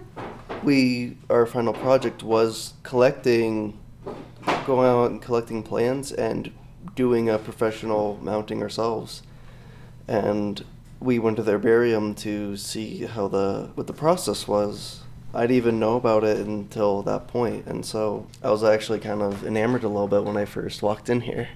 we 0.64 1.16
our 1.30 1.46
final 1.46 1.72
project 1.72 2.24
was 2.24 2.74
collecting 2.82 3.77
going 4.67 4.88
out 4.88 5.11
and 5.11 5.23
collecting 5.23 5.62
plants 5.62 6.12
and 6.12 6.52
doing 6.95 7.28
a 7.28 7.38
professional 7.38 8.19
mounting 8.23 8.62
ourselves. 8.62 9.23
And 10.07 10.64
we 11.00 11.19
went 11.19 11.37
to 11.37 11.43
the 11.43 11.52
herbarium 11.52 12.14
to 12.17 12.57
see 12.57 13.07
how 13.07 13.28
the 13.28 13.71
what 13.75 13.87
the 13.87 13.93
process 13.93 14.49
was. 14.49 15.02
I 15.35 15.43
didn't 15.43 15.57
even 15.57 15.78
know 15.78 15.97
about 15.97 16.25
it 16.25 16.38
until 16.38 17.02
that 17.02 17.28
point, 17.28 17.67
and 17.67 17.85
so 17.85 18.26
I 18.43 18.50
was 18.50 18.64
actually 18.64 18.99
kind 18.99 19.21
of 19.21 19.47
enamored 19.47 19.85
a 19.85 19.88
little 19.88 20.09
bit 20.09 20.25
when 20.25 20.38
I 20.38 20.47
first 20.47 20.83
walked 20.83 21.11
in 21.11 21.21
here. 21.21 21.49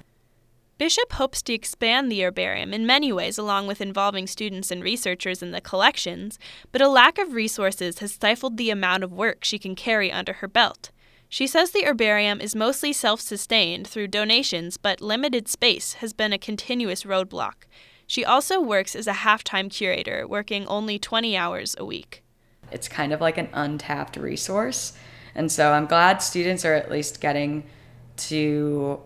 Bishop 0.76 1.12
hopes 1.12 1.42
to 1.42 1.54
expand 1.54 2.10
the 2.10 2.22
herbarium 2.22 2.74
in 2.74 2.84
many 2.84 3.12
ways, 3.12 3.38
along 3.38 3.66
with 3.66 3.80
involving 3.80 4.26
students 4.26 4.70
and 4.70 4.82
researchers 4.82 5.42
in 5.42 5.52
the 5.52 5.60
collections, 5.60 6.38
but 6.70 6.82
a 6.82 6.88
lack 6.88 7.18
of 7.18 7.34
resources 7.34 8.00
has 8.00 8.12
stifled 8.12 8.56
the 8.56 8.68
amount 8.68 9.04
of 9.04 9.12
work 9.12 9.44
she 9.44 9.58
can 9.58 9.74
carry 9.74 10.10
under 10.10 10.34
her 10.34 10.48
belt. 10.48 10.90
She 11.32 11.46
says 11.46 11.70
the 11.70 11.86
herbarium 11.86 12.42
is 12.42 12.54
mostly 12.54 12.92
self 12.92 13.18
sustained 13.18 13.86
through 13.88 14.08
donations, 14.08 14.76
but 14.76 15.00
limited 15.00 15.48
space 15.48 15.94
has 15.94 16.12
been 16.12 16.30
a 16.30 16.38
continuous 16.38 17.04
roadblock. 17.04 17.64
She 18.06 18.22
also 18.22 18.60
works 18.60 18.94
as 18.94 19.06
a 19.06 19.14
half 19.24 19.42
time 19.42 19.70
curator, 19.70 20.28
working 20.28 20.66
only 20.66 20.98
20 20.98 21.34
hours 21.34 21.74
a 21.78 21.86
week. 21.86 22.22
It's 22.70 22.86
kind 22.86 23.14
of 23.14 23.22
like 23.22 23.38
an 23.38 23.48
untapped 23.54 24.18
resource. 24.18 24.92
And 25.34 25.50
so 25.50 25.72
I'm 25.72 25.86
glad 25.86 26.20
students 26.20 26.66
are 26.66 26.74
at 26.74 26.90
least 26.90 27.22
getting 27.22 27.64
to 28.28 29.00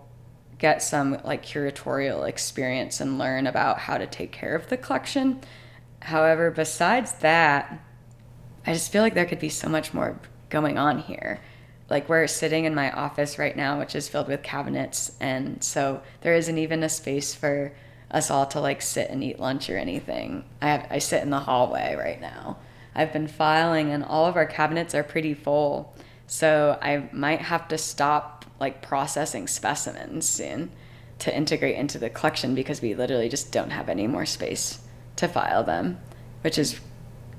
get 0.59 0.83
some 0.83 1.21
like 1.23 1.47
curatorial 1.47 2.28
experience 2.28 3.00
and 3.00 3.21
learn 3.21 3.47
about 3.47 3.78
how 3.78 3.99
to 3.99 4.06
take 4.09 4.33
care 4.33 4.56
of 4.56 4.68
the 4.68 4.76
collection. 4.76 5.42
However, 6.00 6.50
besides 6.50 7.12
that, 7.21 7.80
I 8.66 8.73
just 8.73 8.90
feel 8.90 9.02
like 9.02 9.14
there 9.14 9.26
could 9.26 9.38
be 9.38 9.49
so 9.49 9.68
much 9.68 9.95
more 9.95 10.18
going 10.50 10.76
on 10.76 10.99
here. 10.99 11.40
Like 11.88 12.09
we're 12.09 12.26
sitting 12.26 12.64
in 12.64 12.75
my 12.75 12.90
office 12.90 13.38
right 13.38 13.57
now, 13.57 13.78
which 13.78 13.95
is 13.95 14.09
filled 14.09 14.28
with 14.28 14.43
cabinets, 14.43 15.12
and 15.21 15.62
so 15.62 16.02
there 16.23 16.35
isn't 16.35 16.59
even 16.59 16.83
a 16.83 16.88
space 16.88 17.35
for 17.35 17.73
us 18.11 18.31
all 18.31 18.47
to 18.47 18.61
like 18.61 18.83
sit 18.83 19.11
and 19.11 19.23
eat 19.23 19.38
lunch 19.38 19.71
or 19.71 19.76
anything. 19.76 20.45
I 20.61 20.69
have, 20.69 20.87
I 20.90 20.99
sit 20.99 21.23
in 21.23 21.31
the 21.31 21.40
hallway 21.40 21.95
right 21.97 22.21
now. 22.21 22.59
I've 22.95 23.12
been 23.12 23.28
filing, 23.28 23.90
and 23.90 24.02
all 24.02 24.26
of 24.26 24.37
our 24.37 24.47
cabinets 24.47 24.95
are 24.95 25.02
pretty 25.02 25.35
full, 25.35 25.95
so 26.26 26.78
I 26.83 27.09
might 27.12 27.40
have 27.43 27.69
to 27.69 27.78
stop 27.78 28.45
like 28.59 28.83
processing 28.83 29.47
specimens 29.47 30.28
soon 30.28 30.73
to 31.19 31.35
integrate 31.35 31.76
into 31.76 31.99
the 31.99 32.11
collection 32.11 32.55
because 32.55 32.83
we 32.83 32.95
literally 32.95 33.28
just 33.28 33.52
don't 33.52 33.71
have 33.71 33.88
any 33.88 34.07
more 34.07 34.26
space 34.26 34.81
to 35.16 35.28
file 35.28 35.62
them, 35.62 35.99
which 36.43 36.59
is, 36.59 36.81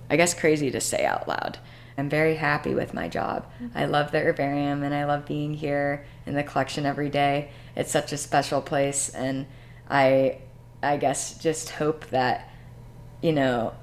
I 0.09 0.15
guess, 0.15 0.33
crazy 0.33 0.71
to 0.71 0.81
say 0.81 1.05
out 1.05 1.27
loud. 1.27 1.59
I'm 1.97 2.09
very 2.09 2.35
happy 2.35 2.75
with 2.75 2.93
my 2.93 3.07
job. 3.07 3.47
I 3.73 3.85
love 3.85 4.11
the 4.11 4.19
herbarium 4.19 4.83
and 4.83 4.93
I 4.93 5.05
love 5.05 5.25
being 5.25 5.55
here 5.55 6.05
in 6.25 6.35
the 6.35 6.43
collection 6.43 6.85
every 6.85 7.09
day. 7.09 7.49
It's 7.75 7.91
such 7.91 8.13
a 8.13 8.17
special 8.17 8.61
place, 8.61 9.09
and 9.09 9.47
I, 9.89 10.39
I 10.83 10.97
guess, 10.97 11.37
just 11.39 11.71
hope 11.71 12.07
that, 12.11 12.49
you 13.21 13.33
know, 13.33 13.73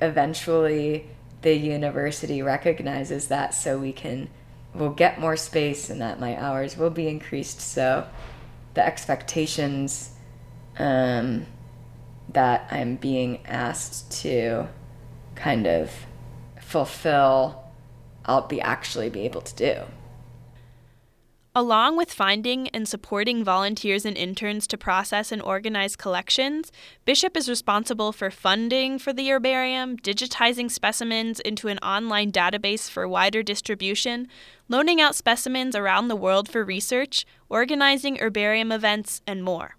eventually 0.00 1.08
the 1.42 1.54
university 1.54 2.42
recognizes 2.42 3.28
that 3.28 3.54
so 3.54 3.78
we 3.78 3.92
can 3.92 4.28
we'll 4.74 4.90
get 4.90 5.20
more 5.20 5.36
space 5.36 5.90
and 5.90 6.00
that 6.00 6.18
my 6.18 6.40
hours 6.40 6.76
will 6.76 6.90
be 6.90 7.08
increased. 7.08 7.60
So 7.60 8.06
the 8.74 8.84
expectations 8.84 10.12
um, 10.78 11.46
that 12.30 12.66
I'm 12.70 12.96
being 12.96 13.44
asked 13.46 14.10
to 14.22 14.68
kind 15.34 15.66
of 15.66 15.90
fulfill, 16.72 17.62
I'll 18.24 18.48
be 18.48 18.60
actually 18.60 19.10
be 19.10 19.20
able 19.20 19.42
to 19.42 19.54
do. 19.54 19.82
Along 21.54 21.98
with 21.98 22.10
finding 22.10 22.68
and 22.68 22.88
supporting 22.88 23.44
volunteers 23.44 24.06
and 24.06 24.16
interns 24.16 24.66
to 24.68 24.78
process 24.78 25.30
and 25.30 25.42
organize 25.42 25.96
collections, 25.96 26.72
Bishop 27.04 27.36
is 27.36 27.46
responsible 27.46 28.10
for 28.10 28.30
funding 28.30 28.98
for 28.98 29.12
the 29.12 29.30
herbarium, 29.30 29.98
digitizing 29.98 30.70
specimens 30.70 31.40
into 31.40 31.68
an 31.68 31.76
online 31.80 32.32
database 32.32 32.88
for 32.88 33.06
wider 33.06 33.42
distribution, 33.42 34.28
loaning 34.70 34.98
out 34.98 35.14
specimens 35.14 35.76
around 35.76 36.08
the 36.08 36.16
world 36.16 36.48
for 36.48 36.64
research, 36.64 37.26
organizing 37.50 38.16
herbarium 38.18 38.72
events, 38.72 39.20
and 39.26 39.44
more. 39.44 39.76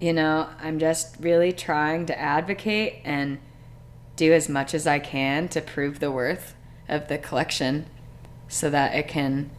You 0.00 0.14
know, 0.14 0.48
I'm 0.60 0.78
just 0.78 1.16
really 1.20 1.52
trying 1.52 2.06
to 2.06 2.18
advocate 2.18 3.02
and 3.04 3.38
do 4.16 4.32
as 4.32 4.48
much 4.48 4.74
as 4.74 4.86
I 4.86 4.98
can 4.98 5.48
to 5.48 5.60
prove 5.60 6.00
the 6.00 6.10
worth 6.10 6.54
of 6.88 7.08
the 7.08 7.18
collection 7.18 7.86
so 8.48 8.70
that 8.70 8.94
it 8.94 9.08
can 9.08 9.50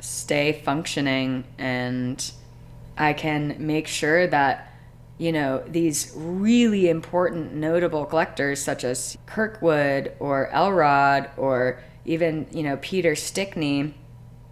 stay 0.00 0.52
functioning 0.64 1.44
and 1.58 2.32
I 2.96 3.12
can 3.12 3.56
make 3.58 3.86
sure 3.86 4.26
that 4.26 4.72
you 5.18 5.32
know 5.32 5.64
these 5.66 6.12
really 6.14 6.88
important 6.88 7.52
notable 7.54 8.04
collectors 8.04 8.62
such 8.62 8.84
as 8.84 9.18
Kirkwood 9.26 10.12
or 10.20 10.48
Elrod 10.50 11.30
or 11.36 11.82
even 12.04 12.46
you 12.52 12.62
know 12.62 12.76
Peter 12.80 13.14
Stickney 13.14 13.94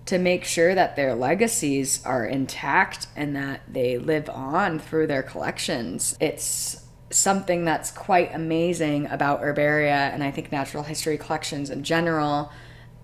to 0.06 0.18
make 0.18 0.44
sure 0.44 0.74
that 0.74 0.94
their 0.94 1.14
legacies 1.14 2.04
are 2.04 2.24
intact 2.24 3.08
and 3.16 3.34
that 3.34 3.60
they 3.68 3.98
live 3.98 4.30
on 4.30 4.78
through 4.78 5.08
their 5.08 5.22
collections. 5.22 6.16
It's 6.20 6.86
something 7.16 7.64
that's 7.64 7.90
quite 7.90 8.35
amazing 8.35 9.07
about 9.07 9.40
herbaria 9.40 10.12
and 10.12 10.22
I 10.22 10.31
think 10.31 10.52
natural 10.52 10.83
history 10.83 11.18
collections 11.18 11.70
in 11.70 11.83
general 11.83 12.52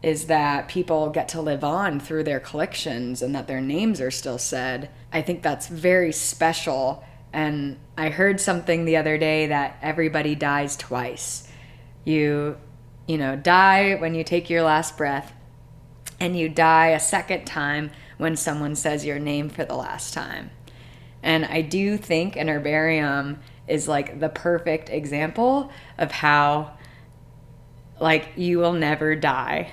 is 0.03 0.27
that 0.27 0.68
people 0.68 1.11
get 1.11 1.29
to 1.29 1.40
live 1.40 1.62
on 1.62 2.01
through 2.01 2.25
their 2.25 2.40
collections 2.40 3.22
and 3.22 3.35
that 3.35 3.46
their 3.46 3.61
names 3.61 4.01
are 4.01 4.11
still 4.11 4.38
said. 4.38 4.90
I 5.12 5.22
think 5.22 5.42
that's 5.42 5.68
very 5.68 6.12
special. 6.12 7.05
And 7.33 7.79
I 7.96 8.09
heard 8.09 8.40
something 8.40 8.85
the 8.85 8.96
other 8.96 9.16
day 9.16 9.46
that 9.46 9.79
everybody 9.81 10.35
dies 10.35 10.77
twice. 10.77 11.48
You, 12.05 12.57
you 13.07 13.16
know, 13.16 13.37
die 13.37 13.94
when 13.94 14.14
you 14.14 14.25
take 14.25 14.51
your 14.51 14.62
last 14.62 14.96
breath, 14.96 15.33
and 16.22 16.38
you 16.38 16.48
die 16.48 16.88
a 16.88 17.01
second 17.01 17.44
time 17.44 17.90
when 18.16 18.37
someone 18.37 18.77
says 18.77 19.05
your 19.05 19.18
name 19.18 19.48
for 19.48 19.64
the 19.64 19.75
last 19.75 20.14
time. 20.14 20.51
And 21.20 21.44
I 21.44 21.62
do 21.62 21.96
think 21.96 22.37
an 22.37 22.48
herbarium 22.48 23.40
is 23.72 23.88
like 23.88 24.20
the 24.20 24.28
perfect 24.28 24.90
example 24.90 25.70
of 25.96 26.12
how 26.12 26.76
like 28.00 28.28
you 28.37 28.58
will 28.58 28.74
never 28.74 29.16
die 29.16 29.70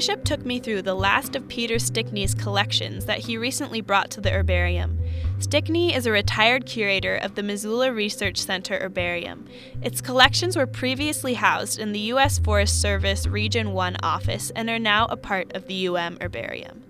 Bishop 0.00 0.24
took 0.24 0.46
me 0.46 0.58
through 0.58 0.80
the 0.80 0.94
last 0.94 1.36
of 1.36 1.46
Peter 1.46 1.78
Stickney's 1.78 2.32
collections 2.32 3.04
that 3.04 3.18
he 3.18 3.36
recently 3.36 3.82
brought 3.82 4.10
to 4.12 4.22
the 4.22 4.30
herbarium. 4.30 4.98
Stickney 5.40 5.94
is 5.94 6.06
a 6.06 6.10
retired 6.10 6.64
curator 6.64 7.16
of 7.16 7.34
the 7.34 7.42
Missoula 7.42 7.92
Research 7.92 8.38
Center 8.38 8.78
Herbarium. 8.78 9.46
Its 9.82 10.00
collections 10.00 10.56
were 10.56 10.66
previously 10.66 11.34
housed 11.34 11.78
in 11.78 11.92
the 11.92 11.98
U.S. 12.14 12.38
Forest 12.38 12.80
Service 12.80 13.26
Region 13.26 13.74
1 13.74 13.98
office 14.02 14.50
and 14.56 14.70
are 14.70 14.78
now 14.78 15.04
a 15.10 15.18
part 15.18 15.54
of 15.54 15.66
the 15.66 15.88
UM 15.88 16.16
Herbarium. 16.18 16.82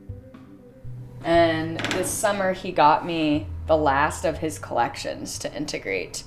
And 1.24 1.80
this 1.80 2.12
summer, 2.12 2.52
he 2.52 2.70
got 2.70 3.04
me 3.04 3.48
the 3.66 3.76
last 3.76 4.24
of 4.24 4.38
his 4.38 4.56
collections 4.56 5.36
to 5.40 5.52
integrate. 5.52 6.22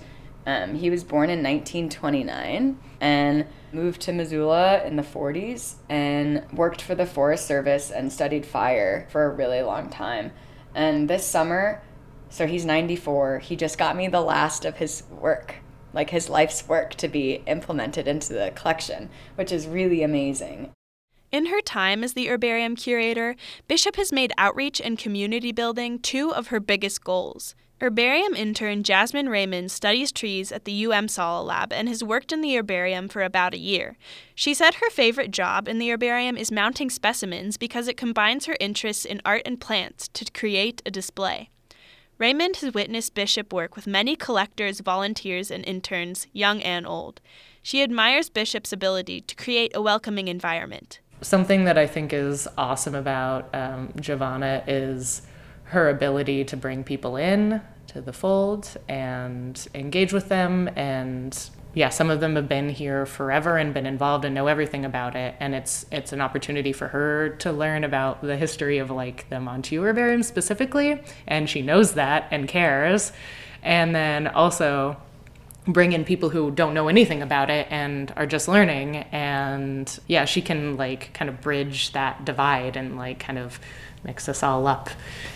Um, 0.46 0.76
he 0.76 0.89
was 0.89 1.06
born 1.06 1.30
in 1.30 1.41
1929 1.41 2.78
and 3.00 3.46
moved 3.74 4.02
to 4.02 4.14
Missoula 4.14 4.84
in 4.84 4.96
the 4.96 5.04
40s 5.04 5.76
and 5.90 6.46
worked 6.54 6.82
for 6.82 6.96
the 6.96 7.06
Forest 7.06 7.46
Service 7.46 7.92
and 7.92 8.12
studied 8.12 8.46
fire 8.46 9.08
for 9.10 9.26
a 9.26 9.34
really 9.34 9.62
long 9.62 9.90
time. 9.90 10.32
And 10.76 11.10
this 11.10 11.26
summer, 11.26 11.82
so 12.30 12.48
he's 12.48 12.66
94, 12.66 13.40
he 13.40 13.56
just 13.56 13.78
got 13.78 13.96
me 13.96 14.08
the 14.08 14.22
last 14.22 14.66
of 14.66 14.78
his 14.78 15.04
work, 15.10 15.56
like 15.94 16.10
his 16.10 16.30
life's 16.30 16.68
work 16.68 16.96
to 16.96 17.08
be 17.08 17.44
implemented 17.48 18.08
into 18.08 18.34
the 18.34 18.52
collection, 18.56 19.10
which 19.36 19.52
is 19.52 19.68
really 19.68 20.04
amazing. 20.04 20.72
In 21.32 21.48
her 21.48 21.62
time 21.62 22.04
as 22.04 22.14
the 22.14 22.30
herbarium 22.30 22.76
curator, 22.76 23.36
Bishop 23.68 23.96
has 23.96 24.12
made 24.12 24.32
outreach 24.38 24.80
and 24.80 25.00
community 25.00 25.52
building 25.52 25.98
two 25.98 26.32
of 26.32 26.48
her 26.48 26.60
biggest 26.60 27.04
goals. 27.04 27.56
Herbarium 27.82 28.34
intern 28.34 28.84
Jasmine 28.84 29.28
Raymond 29.28 29.70
studies 29.70 30.12
trees 30.12 30.52
at 30.52 30.64
the 30.64 30.86
UM 30.86 31.08
Sala 31.08 31.44
Lab 31.44 31.74
and 31.74 31.90
has 31.90 32.04
worked 32.04 32.32
in 32.32 32.42
the 32.42 32.56
herbarium 32.56 33.10
for 33.10 33.24
about 33.24 33.54
a 33.54 33.60
year. 33.60 33.98
She 34.36 34.54
said 34.54 34.76
her 34.76 34.90
favorite 34.90 35.32
job 35.32 35.68
in 35.68 35.80
the 35.80 35.92
herbarium 35.92 36.38
is 36.38 36.52
mounting 36.52 36.90
specimens 36.90 37.58
because 37.58 37.88
it 37.88 37.98
combines 37.98 38.46
her 38.46 38.56
interests 38.60 39.04
in 39.04 39.22
art 39.26 39.42
and 39.46 39.60
plants 39.60 40.08
to 40.10 40.32
create 40.32 40.82
a 40.86 40.92
display. 40.92 41.50
Raymond 42.18 42.58
has 42.58 42.74
witnessed 42.74 43.16
Bishop 43.16 43.52
work 43.52 43.76
with 43.76 43.88
many 43.88 44.16
collectors, 44.16 44.80
volunteers, 44.80 45.52
and 45.52 45.66
interns, 45.66 46.28
young 46.32 46.62
and 46.62 46.88
old. 46.88 47.20
She 47.62 47.84
admires 47.84 48.30
Bishop's 48.30 48.72
ability 48.72 49.22
to 49.22 49.36
create 49.36 49.76
a 49.76 49.82
welcoming 49.82 50.30
environment. 50.30 51.00
Something 51.22 51.66
that 51.66 51.78
I 51.78 51.88
think 51.88 52.14
is 52.14 52.48
awesome 52.58 52.96
about 52.96 53.54
um, 53.54 53.92
Giovanna 54.00 54.64
is 54.68 55.24
her 55.74 55.90
ability 55.90 56.46
to 56.46 56.58
bring 56.58 56.84
people 56.84 57.16
in 57.16 57.62
to 57.88 58.02
the 58.02 58.14
fold 58.14 58.76
and 58.88 59.68
engage 59.76 60.14
with 60.14 60.30
them 60.30 60.70
and 60.76 61.50
yeah, 61.76 61.90
some 61.90 62.12
of 62.12 62.20
them 62.20 62.36
have 62.36 62.48
been 62.48 62.70
here 62.70 63.06
forever 63.06 63.58
and 63.58 63.74
been 63.74 63.88
involved 63.88 64.26
and 64.26 64.36
know 64.36 64.46
everything 64.46 64.86
about 64.86 65.16
it. 65.16 65.36
And 65.40 65.56
it's 65.56 65.86
it's 65.92 66.14
an 66.14 66.22
opportunity 66.22 66.72
for 66.72 66.88
her 66.90 67.30
to 67.40 67.52
learn 67.52 67.84
about 67.84 68.22
the 68.22 68.38
history 68.38 68.78
of 68.78 68.92
like 68.92 69.28
the 69.30 69.40
Monteith 69.40 69.82
herbarium 69.82 70.22
specifically, 70.22 71.02
and 71.26 71.50
she 71.50 71.64
knows 71.64 71.94
that 71.94 72.28
and 72.30 72.48
cares. 72.48 73.12
And 73.64 73.96
then 73.96 74.28
also 74.28 74.98
bring 75.66 75.94
in 75.94 76.06
people 76.06 76.30
who 76.30 76.52
don't 76.52 76.74
know 76.74 76.90
anything 76.90 77.22
about 77.22 77.50
it 77.50 77.66
and 77.70 78.14
are 78.18 78.26
just 78.26 78.50
learning 78.50 78.98
and 79.14 79.98
yeah 80.08 80.26
she 80.26 80.42
can 80.42 80.76
like 80.76 81.14
kind 81.14 81.30
of 81.30 81.40
bridge 81.40 81.94
that 81.94 82.26
divide 82.26 82.76
and 82.76 82.98
like 82.98 83.18
kind 83.18 83.40
of 83.40 83.62
mix 84.04 84.28
us 84.30 84.44
all 84.44 84.68
up 84.68 84.89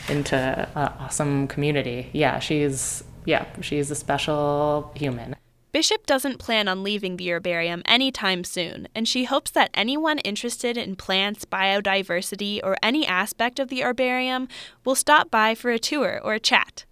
into 0.09 0.35
an 0.35 0.93
awesome 0.99 1.47
community 1.47 2.09
yeah 2.13 2.39
she's 2.39 3.03
yeah 3.25 3.45
she's 3.61 3.91
a 3.91 3.95
special 3.95 4.91
human 4.95 5.35
Bishop 5.73 6.07
doesn't 6.07 6.39
plan 6.39 6.67
on 6.67 6.81
leaving 6.81 7.17
the 7.17 7.29
herbarium 7.29 7.83
anytime 7.85 8.43
soon, 8.43 8.87
and 8.95 9.07
she 9.07 9.25
hopes 9.25 9.51
that 9.51 9.69
anyone 9.75 10.17
interested 10.19 10.75
in 10.75 10.95
plants, 10.95 11.45
biodiversity, 11.45 12.59
or 12.63 12.77
any 12.81 13.05
aspect 13.05 13.59
of 13.59 13.67
the 13.67 13.83
herbarium 13.83 14.47
will 14.83 14.95
stop 14.95 15.29
by 15.29 15.53
for 15.53 15.69
a 15.69 15.77
tour 15.77 16.19
or 16.23 16.33
a 16.33 16.39
chat. 16.39 16.85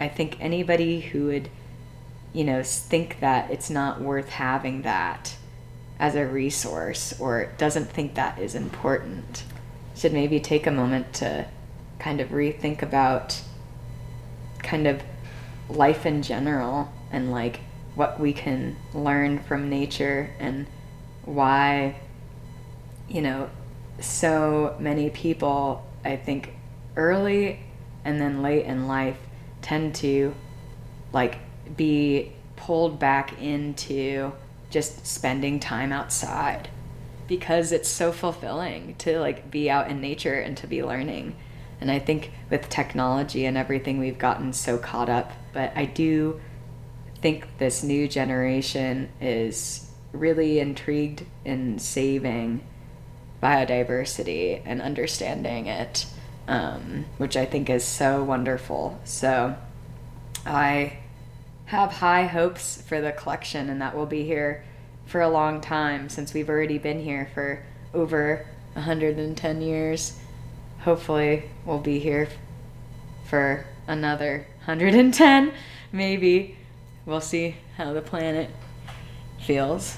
I 0.00 0.08
think 0.08 0.38
anybody 0.40 1.02
who 1.02 1.26
would, 1.26 1.50
you 2.32 2.42
know, 2.42 2.62
think 2.64 3.20
that 3.20 3.50
it's 3.50 3.70
not 3.70 4.00
worth 4.00 4.30
having 4.30 4.82
that 4.82 5.36
as 6.00 6.14
a 6.14 6.26
resource 6.26 7.18
or 7.20 7.52
doesn't 7.58 7.86
think 7.86 8.14
that 8.14 8.38
is 8.38 8.54
important 8.54 9.44
should 9.96 10.12
maybe 10.12 10.38
take 10.38 10.66
a 10.66 10.70
moment 10.70 11.12
to 11.14 11.46
kind 11.98 12.20
of 12.20 12.28
rethink 12.28 12.82
about 12.82 13.40
kind 14.58 14.86
of 14.86 15.02
life 15.68 16.06
in 16.06 16.22
general 16.22 16.92
and 17.10 17.30
like 17.30 17.60
what 17.94 18.20
we 18.20 18.32
can 18.32 18.76
learn 18.92 19.38
from 19.38 19.70
nature 19.70 20.30
and 20.38 20.66
why, 21.24 21.96
you 23.08 23.22
know, 23.22 23.48
so 23.98 24.76
many 24.78 25.08
people, 25.08 25.84
I 26.04 26.16
think, 26.16 26.52
early 26.94 27.60
and 28.04 28.20
then 28.20 28.42
late 28.42 28.66
in 28.66 28.86
life 28.86 29.18
tend 29.62 29.94
to 29.96 30.34
like 31.12 31.38
be 31.76 32.32
pulled 32.56 32.98
back 32.98 33.40
into 33.40 34.32
just 34.70 35.06
spending 35.06 35.58
time 35.58 35.92
outside 35.92 36.68
because 37.26 37.72
it's 37.72 37.88
so 37.88 38.12
fulfilling 38.12 38.94
to 38.96 39.18
like 39.20 39.50
be 39.50 39.68
out 39.70 39.90
in 39.90 40.00
nature 40.00 40.34
and 40.34 40.56
to 40.58 40.66
be 40.66 40.82
learning. 40.82 41.36
And 41.80 41.90
I 41.90 41.98
think 41.98 42.32
with 42.50 42.68
technology 42.68 43.44
and 43.44 43.56
everything 43.56 43.98
we've 43.98 44.18
gotten 44.18 44.52
so 44.52 44.78
caught 44.78 45.08
up, 45.08 45.32
but 45.52 45.72
I 45.76 45.84
do 45.84 46.40
think 47.20 47.58
this 47.58 47.82
new 47.82 48.08
generation 48.08 49.10
is 49.20 49.90
really 50.12 50.58
intrigued 50.58 51.24
in 51.44 51.78
saving 51.78 52.64
biodiversity 53.42 54.62
and 54.64 54.80
understanding 54.80 55.66
it, 55.66 56.06
um, 56.48 57.04
which 57.18 57.36
I 57.36 57.44
think 57.44 57.68
is 57.68 57.84
so 57.84 58.22
wonderful. 58.22 58.98
So 59.04 59.56
I 60.46 60.98
have 61.66 61.92
high 61.92 62.26
hopes 62.26 62.80
for 62.82 63.00
the 63.00 63.12
collection, 63.12 63.68
and 63.68 63.82
that 63.82 63.96
will 63.96 64.06
be 64.06 64.24
here 64.24 64.64
for 65.06 65.20
a 65.20 65.28
long 65.28 65.60
time 65.60 66.08
since 66.08 66.34
we've 66.34 66.48
already 66.48 66.78
been 66.78 67.00
here 67.00 67.30
for 67.32 67.62
over 67.94 68.46
110 68.74 69.62
years. 69.62 70.18
Hopefully, 70.80 71.44
we'll 71.64 71.78
be 71.78 71.98
here 71.98 72.28
for 73.24 73.64
another 73.86 74.46
110, 74.64 75.52
maybe 75.92 76.56
we'll 77.04 77.20
see 77.20 77.56
how 77.76 77.92
the 77.92 78.02
planet 78.02 78.50
feels. 79.40 79.96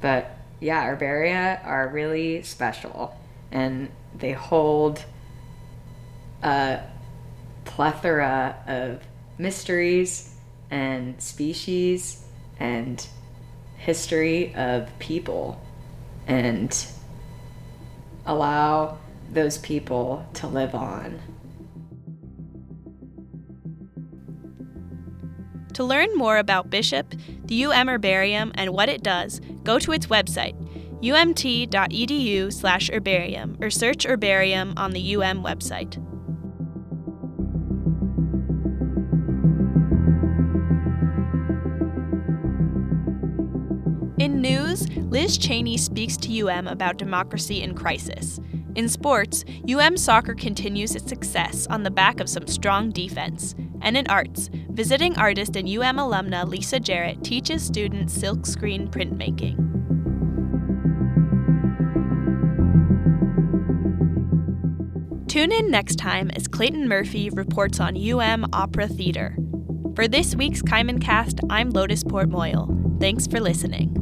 But 0.00 0.36
yeah, 0.60 0.84
herbaria 0.84 1.64
are 1.64 1.88
really 1.88 2.42
special 2.42 3.16
and 3.50 3.90
they 4.16 4.32
hold 4.32 5.04
a 6.42 6.80
plethora 7.64 8.56
of 8.66 9.02
mysteries 9.38 10.34
and 10.70 11.20
species 11.20 12.24
and 12.58 13.06
history 13.78 14.54
of 14.54 14.90
people 14.98 15.60
and 16.26 16.86
allow 18.26 18.98
those 19.32 19.58
people 19.58 20.26
to 20.34 20.46
live 20.46 20.74
on. 20.74 21.18
To 25.74 25.84
learn 25.84 26.14
more 26.16 26.38
about 26.38 26.70
Bishop, 26.70 27.14
the 27.44 27.64
UM 27.64 27.88
Herbarium, 27.88 28.52
and 28.56 28.70
what 28.70 28.88
it 28.88 29.02
does, 29.02 29.40
go 29.62 29.78
to 29.78 29.92
its 29.92 30.08
website, 30.08 30.56
umt.edu 31.02 32.52
slash 32.52 32.90
herbarium, 32.90 33.56
or 33.60 33.70
search 33.70 34.04
herbarium 34.04 34.74
on 34.76 34.90
the 34.90 35.14
UM 35.14 35.42
website. 35.44 35.96
In 44.28 44.42
news, 44.42 44.86
Liz 44.94 45.38
Cheney 45.38 45.78
speaks 45.78 46.14
to 46.18 46.48
UM 46.50 46.68
about 46.68 46.98
democracy 46.98 47.62
in 47.62 47.74
crisis. 47.74 48.38
In 48.74 48.86
sports, 48.86 49.42
UM 49.66 49.96
soccer 49.96 50.34
continues 50.34 50.94
its 50.94 51.08
success 51.08 51.66
on 51.68 51.82
the 51.82 51.90
back 51.90 52.20
of 52.20 52.28
some 52.28 52.46
strong 52.46 52.90
defense. 52.90 53.54
And 53.80 53.96
in 53.96 54.06
arts, 54.08 54.50
visiting 54.68 55.16
artist 55.16 55.56
and 55.56 55.66
UM 55.66 55.96
alumna 55.96 56.46
Lisa 56.46 56.78
Jarrett 56.78 57.24
teaches 57.24 57.64
students 57.64 58.18
silkscreen 58.18 58.90
printmaking. 58.90 59.56
Tune 65.26 65.52
in 65.52 65.70
next 65.70 65.96
time 65.96 66.30
as 66.36 66.46
Clayton 66.46 66.86
Murphy 66.86 67.30
reports 67.30 67.80
on 67.80 67.96
UM 67.96 68.44
Opera 68.52 68.88
Theater. 68.88 69.38
For 69.96 70.06
this 70.06 70.36
week's 70.36 70.60
Kaimin 70.60 71.00
Cast, 71.00 71.40
I'm 71.48 71.70
Lotus 71.70 72.04
Porte-Moyel. 72.04 73.00
Thanks 73.00 73.26
for 73.26 73.40
listening. 73.40 73.98